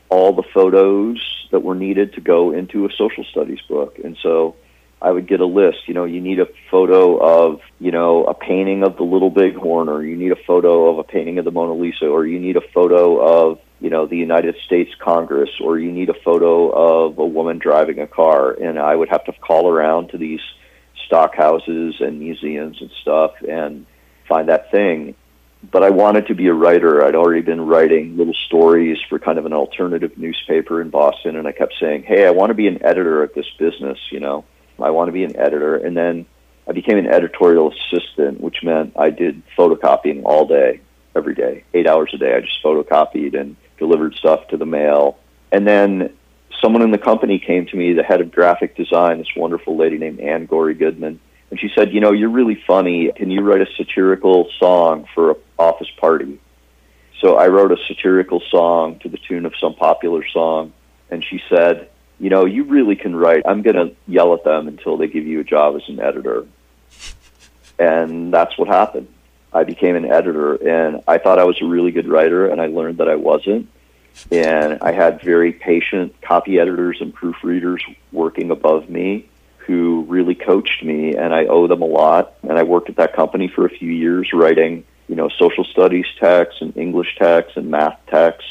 [0.08, 3.98] all the photos that were needed to go into a social studies book.
[4.02, 4.56] And so
[5.04, 5.86] I would get a list.
[5.86, 9.88] You know, you need a photo of, you know, a painting of the Little Bighorn,
[9.88, 12.56] or you need a photo of a painting of the Mona Lisa, or you need
[12.56, 17.18] a photo of, you know, the United States Congress, or you need a photo of
[17.18, 18.52] a woman driving a car.
[18.52, 20.40] And I would have to call around to these
[21.04, 23.84] stock houses and museums and stuff and
[24.26, 25.14] find that thing
[25.70, 27.04] but I wanted to be a writer.
[27.04, 31.46] I'd already been writing little stories for kind of an alternative newspaper in Boston, and
[31.46, 34.44] I kept saying, "Hey, I want to be an editor at this business." You know,
[34.80, 35.76] I want to be an editor.
[35.76, 36.26] And then
[36.68, 40.80] I became an editorial assistant, which meant I did photocopying all day,
[41.14, 42.34] every day, eight hours a day.
[42.34, 45.18] I just photocopied and delivered stuff to the mail.
[45.52, 46.14] And then
[46.60, 49.98] someone in the company came to me, the head of graphic design, this wonderful lady
[49.98, 51.20] named Ann Gory Goodman
[51.54, 53.12] and she said, "You know, you're really funny.
[53.14, 56.40] Can you write a satirical song for an office party?"
[57.20, 60.72] So I wrote a satirical song to the tune of some popular song,
[61.12, 63.42] and she said, "You know, you really can write.
[63.46, 66.46] I'm going to yell at them until they give you a job as an editor."
[67.78, 69.08] And that's what happened.
[69.52, 72.66] I became an editor, and I thought I was a really good writer, and I
[72.66, 73.68] learned that I wasn't.
[74.30, 77.80] And I had very patient copy editors and proofreaders
[78.12, 79.26] working above me
[79.58, 82.34] who really coached me, and I owe them a lot.
[82.42, 86.06] And I worked at that company for a few years writing, you know, social studies
[86.20, 88.50] texts and English texts and math texts.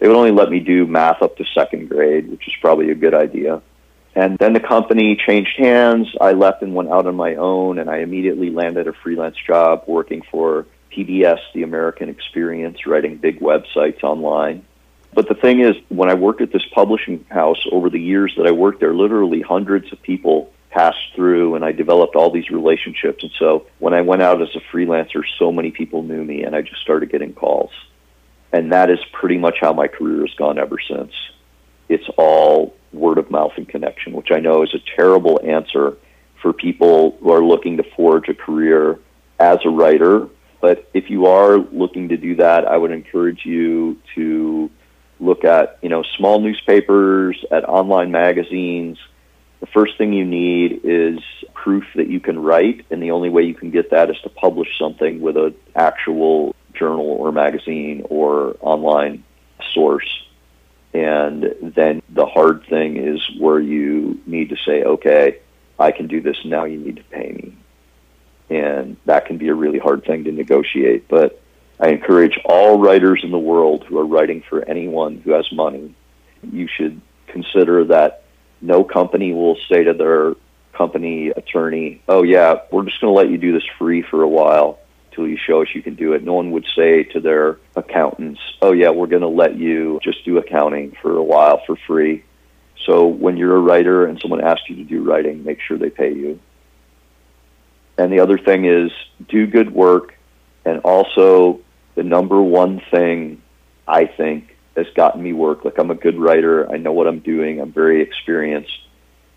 [0.00, 2.94] They would only let me do math up to second grade, which is probably a
[2.94, 3.62] good idea.
[4.14, 6.08] And then the company changed hands.
[6.20, 9.84] I left and went out on my own, and I immediately landed a freelance job
[9.86, 14.64] working for PBS, the American Experience, writing big websites online.
[15.12, 18.46] But the thing is, when I worked at this publishing house over the years that
[18.46, 23.24] I worked there, literally hundreds of people passed through and I developed all these relationships.
[23.24, 26.54] And so when I went out as a freelancer, so many people knew me and
[26.54, 27.70] I just started getting calls.
[28.52, 31.12] And that is pretty much how my career has gone ever since.
[31.88, 35.96] It's all word of mouth and connection, which I know is a terrible answer
[36.42, 38.98] for people who are looking to forge a career
[39.38, 40.28] as a writer
[40.60, 44.70] But if you are looking to do that, I would encourage you to
[45.18, 48.98] look at, you know, small newspapers, at online magazines.
[49.60, 51.18] The first thing you need is
[51.54, 54.28] proof that you can write, and the only way you can get that is to
[54.28, 59.24] publish something with an actual journal or magazine or online
[59.72, 60.08] source.
[60.92, 65.40] And then the hard thing is where you need to say, okay,
[65.78, 67.56] I can do this, now you need to pay me.
[68.50, 71.06] And that can be a really hard thing to negotiate.
[71.08, 71.40] But
[71.78, 75.94] I encourage all writers in the world who are writing for anyone who has money,
[76.42, 78.24] you should consider that
[78.60, 80.34] no company will say to their
[80.72, 84.28] company attorney, oh, yeah, we're just going to let you do this free for a
[84.28, 84.78] while
[85.12, 86.22] till you show us you can do it.
[86.22, 90.24] No one would say to their accountants, oh, yeah, we're going to let you just
[90.24, 92.24] do accounting for a while for free.
[92.86, 95.90] So when you're a writer and someone asks you to do writing, make sure they
[95.90, 96.40] pay you.
[97.98, 98.90] And the other thing is
[99.28, 100.14] do good work.
[100.64, 101.60] And also,
[101.94, 103.42] the number one thing
[103.86, 105.64] I think has gotten me work.
[105.64, 106.70] Like, I'm a good writer.
[106.70, 107.60] I know what I'm doing.
[107.60, 108.80] I'm very experienced,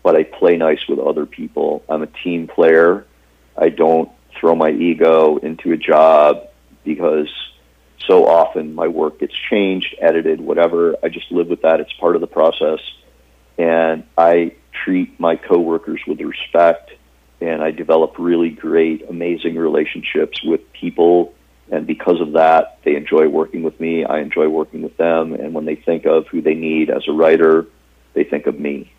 [0.02, 1.82] but I play nice with other people.
[1.88, 3.04] I'm a team player.
[3.56, 6.48] I don't throw my ego into a job
[6.84, 7.28] because
[8.06, 10.96] so often my work gets changed, edited, whatever.
[11.02, 11.80] I just live with that.
[11.80, 12.80] It's part of the process.
[13.56, 14.54] And I
[14.84, 16.92] treat my coworkers with respect
[17.40, 21.34] and I develop really great, amazing relationships with people.
[21.70, 24.04] And because of that, they enjoy working with me.
[24.04, 25.32] I enjoy working with them.
[25.32, 27.66] And when they think of who they need as a writer,
[28.12, 28.92] they think of me.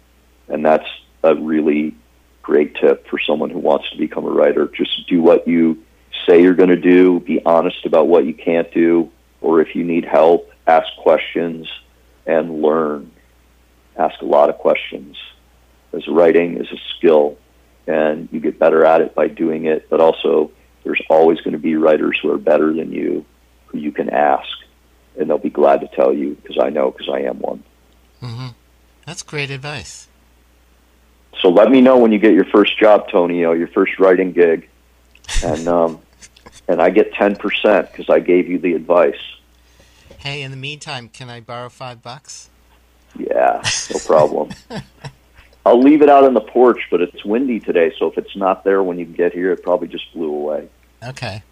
[0.47, 0.87] And that's
[1.23, 1.95] a really
[2.45, 4.67] great tip for someone who wants to become a writer.
[4.67, 5.83] Just do what you
[6.27, 9.09] say you're going to do, be honest about what you can't do,
[9.41, 11.67] or if you need help, ask questions
[12.27, 13.11] and learn.
[13.97, 15.17] Ask a lot of questions.
[15.91, 17.35] As writing is a skill,
[17.87, 20.51] and you get better at it by doing it, but also
[20.83, 23.25] there's always going to be writers who are better than you
[23.67, 24.47] who you can ask,
[25.17, 27.63] and they'll be glad to tell you because I know because I am one.
[28.21, 28.49] Mm-hmm.
[29.07, 30.09] That's great advice.
[31.41, 34.69] So let me know when you get your first job, Tonio, your first writing gig,
[35.43, 35.99] and um,
[36.67, 39.19] and I get ten percent because I gave you the advice.
[40.17, 42.49] Hey, in the meantime, can I borrow five bucks?
[43.17, 43.61] Yeah,
[43.93, 44.49] no problem.
[45.65, 48.63] I'll leave it out on the porch, but it's windy today, so if it's not
[48.63, 50.67] there when you get here, it probably just blew away.
[51.03, 51.43] Okay.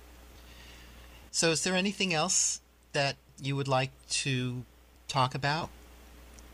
[1.32, 2.62] So, is there anything else
[2.92, 4.64] that you would like to
[5.08, 5.70] talk about?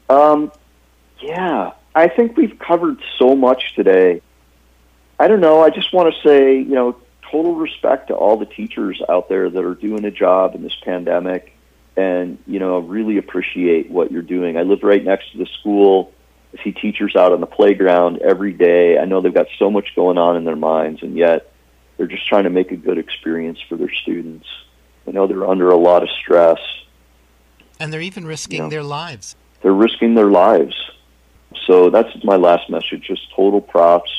[0.09, 0.51] Um,
[1.21, 4.21] yeah, I think we've covered so much today.
[5.19, 5.61] I don't know.
[5.61, 6.95] I just want to say, you know,
[7.29, 10.75] total respect to all the teachers out there that are doing a job in this
[10.83, 11.55] pandemic
[11.97, 14.57] and, you know, really appreciate what you're doing.
[14.57, 16.13] I live right next to the school.
[16.57, 18.97] I see teachers out on the playground every day.
[18.97, 21.51] I know they've got so much going on in their minds, and yet
[21.97, 24.47] they're just trying to make a good experience for their students.
[25.07, 26.59] I know they're under a lot of stress.
[27.79, 28.69] And they're even risking You know.
[28.69, 29.35] their lives.
[29.61, 30.75] They're risking their lives.
[31.65, 33.07] So that's my last message.
[33.07, 34.11] Just total props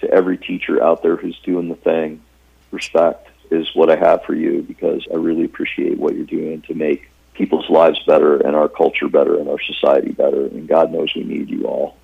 [0.00, 2.22] to every teacher out there who's doing the thing.
[2.70, 6.74] Respect is what I have for you because I really appreciate what you're doing to
[6.74, 10.46] make people's lives better and our culture better and our society better.
[10.46, 11.96] And God knows we need you all.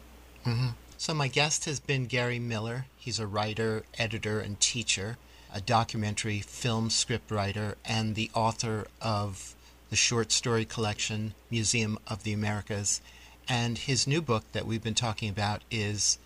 [0.44, 2.86] hmm So, my guest has been Gary Miller.
[2.96, 5.18] He's a writer, editor, and teacher,
[5.54, 9.54] a documentary film scriptwriter, and the author of
[9.91, 13.00] the short story collection Museum of the Americas.
[13.48, 16.18] And his new book that we've been talking about is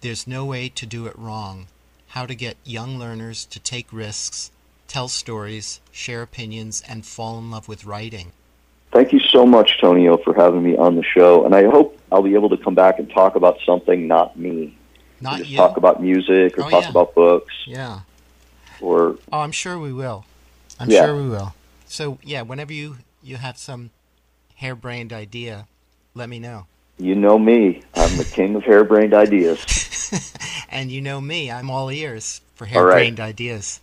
[0.00, 1.66] There's No Way to Do It Wrong
[2.08, 4.50] How to Get Young Learners to Take Risks,
[4.86, 8.32] Tell Stories, Share Opinions, and Fall in Love with Writing.
[8.92, 11.44] Thank you so much, Tonio, for having me on the show.
[11.44, 14.76] And I hope I'll be able to come back and talk about something not me.
[15.20, 15.56] Not just you.
[15.56, 16.90] talk about music or Oh, talk yeah.
[16.90, 18.00] about books yeah.
[18.80, 20.24] or Oh, I'm sure we will.
[20.80, 21.04] I'm Yeah.
[21.04, 21.54] sure we will.
[21.86, 23.90] So yeah, whenever you you have some
[24.56, 25.66] harebrained idea,
[26.14, 26.66] let me know.
[26.98, 27.82] you know me.
[27.94, 29.58] I'm the king of harebrained ideas.
[30.70, 32.92] and you know me, I'm all ears for All right.
[32.94, 33.80] harebrained ideas.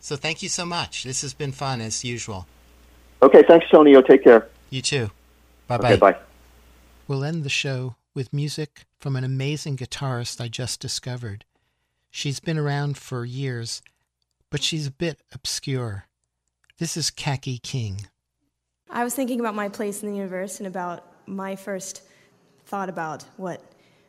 [0.00, 1.04] So thank you so much.
[1.04, 2.46] This has been fun as usual.
[3.22, 4.00] Okay, thanks, Tonio.
[4.02, 4.48] Take care.
[4.70, 5.10] You too.
[5.66, 5.92] Bye bye.
[5.92, 6.16] Okay, bye.
[7.06, 11.44] We'll end the show with music from an amazing guitarist I just discovered.
[12.10, 13.82] She's been around for years,
[14.50, 16.06] but she's a bit obscure.
[16.78, 18.06] This is Kaki King.
[18.90, 22.02] I was thinking about my place in the universe and about my first
[22.66, 23.62] thought about what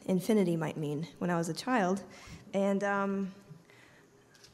[0.06, 2.02] infinity might mean when I was a child,
[2.54, 3.32] and um,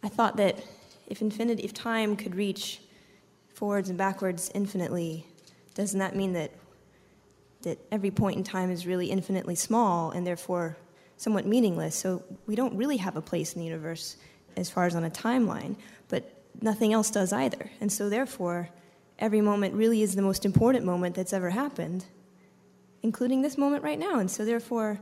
[0.04, 0.64] I thought that
[1.08, 2.82] if infinity, if time could reach
[3.54, 5.26] forwards and backwards infinitely,
[5.74, 6.52] doesn't that mean that
[7.62, 10.78] that every point in time is really infinitely small and therefore
[11.18, 11.96] somewhat meaningless?
[11.96, 14.18] So we don't really have a place in the universe
[14.58, 15.76] as far as on a timeline,
[16.08, 16.32] but
[16.62, 17.70] nothing else does either.
[17.82, 18.70] And so, therefore,
[19.20, 22.06] every moment really is the most important moment that's ever happened,
[23.06, 24.18] including this moment right now.
[24.18, 25.00] And so, therefore,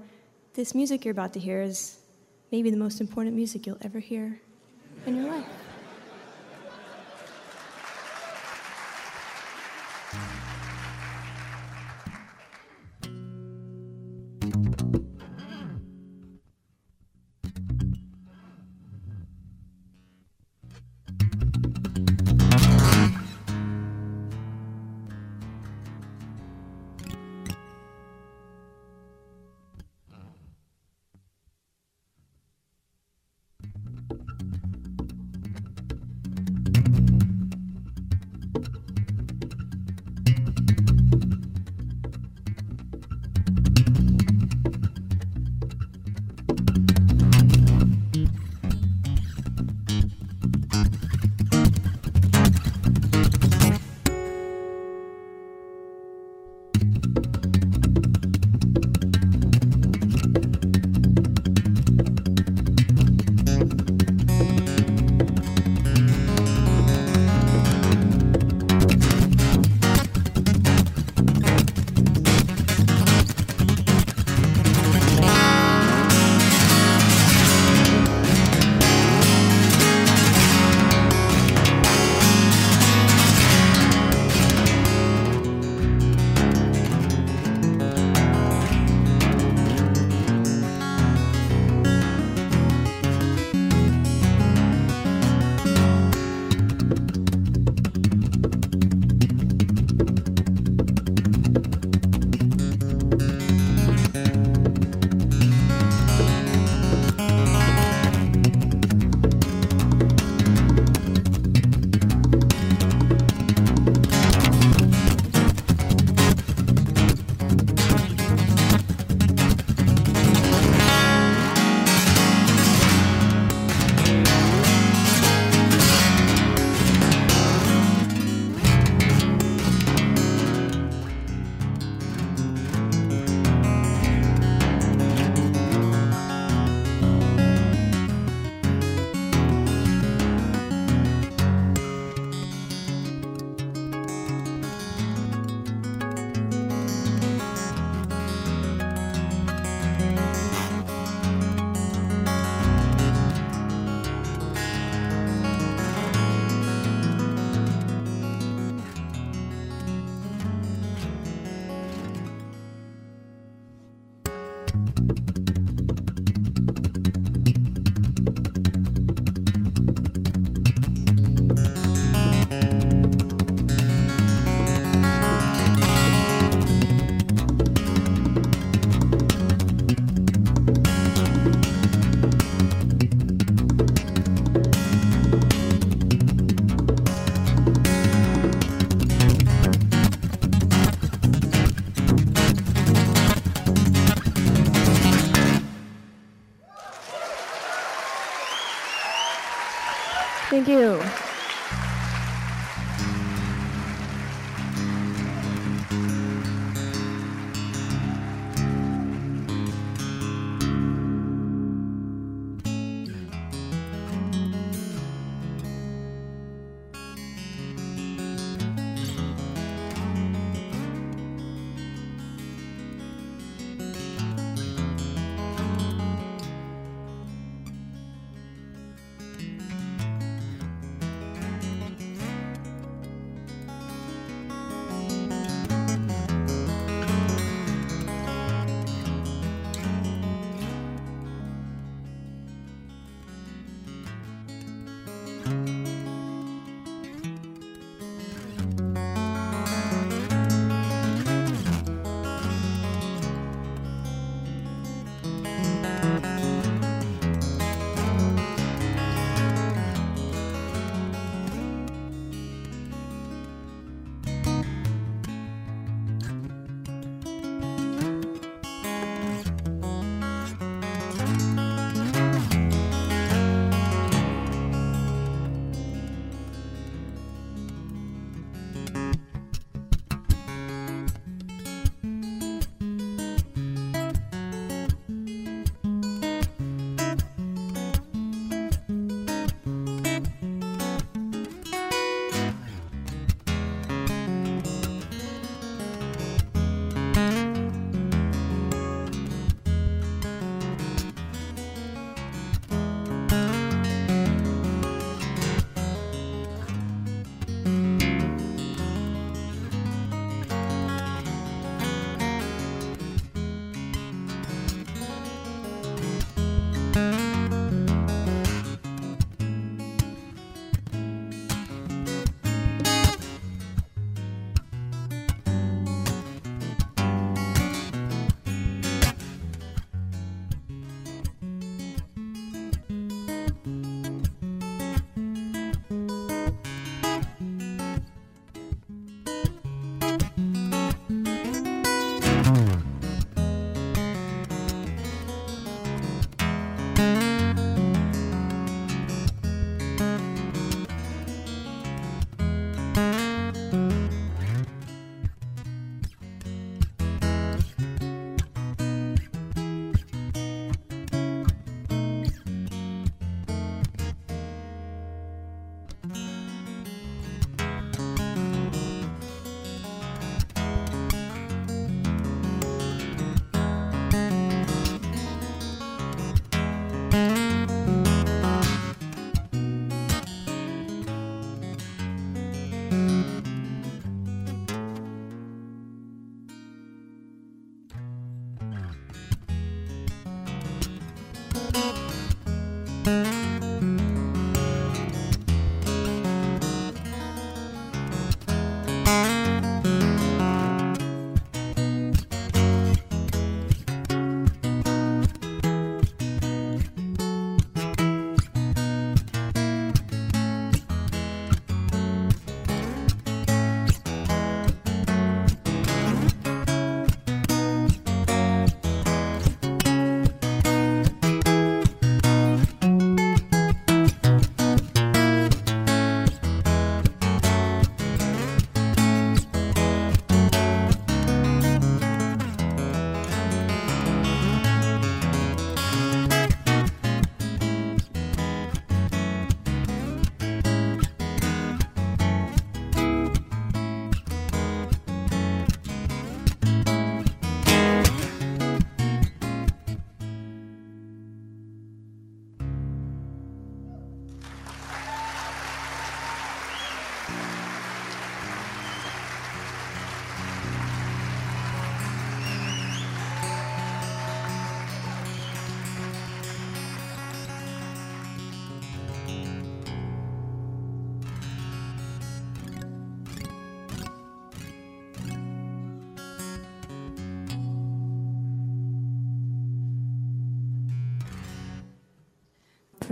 [0.55, 1.99] this music you're about to hear is
[2.51, 4.41] maybe the most important music you'll ever hear
[5.05, 5.62] in your life.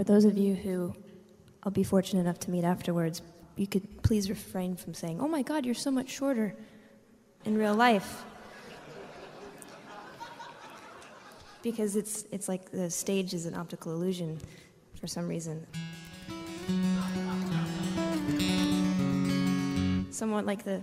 [0.02, 0.96] For those of you who
[1.62, 3.22] I'll be fortunate enough to meet afterwards,
[3.56, 6.56] you could please refrain from saying, Oh my God, you're so much shorter
[7.46, 8.24] in real life.
[11.62, 14.40] because it's, it's like the stage is an optical illusion
[15.00, 15.68] for some reason.
[20.10, 20.82] Somewhat like the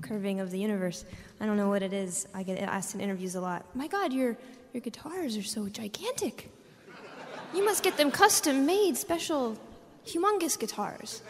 [0.00, 1.04] curving of the universe.
[1.38, 2.26] I don't know what it is.
[2.32, 3.66] I get asked in interviews a lot.
[3.74, 4.38] My God, your,
[4.72, 6.50] your guitars are so gigantic.
[7.54, 9.56] You must get them custom made, special,
[10.04, 11.22] humongous guitars.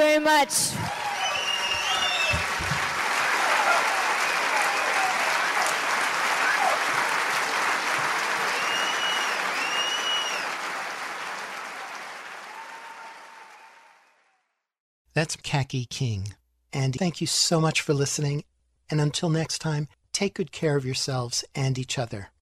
[0.00, 0.70] Very much.
[15.12, 16.34] That's Kaki King.
[16.72, 18.44] And thank you so much for listening.
[18.88, 22.30] And until next time, take good care of yourselves and each other.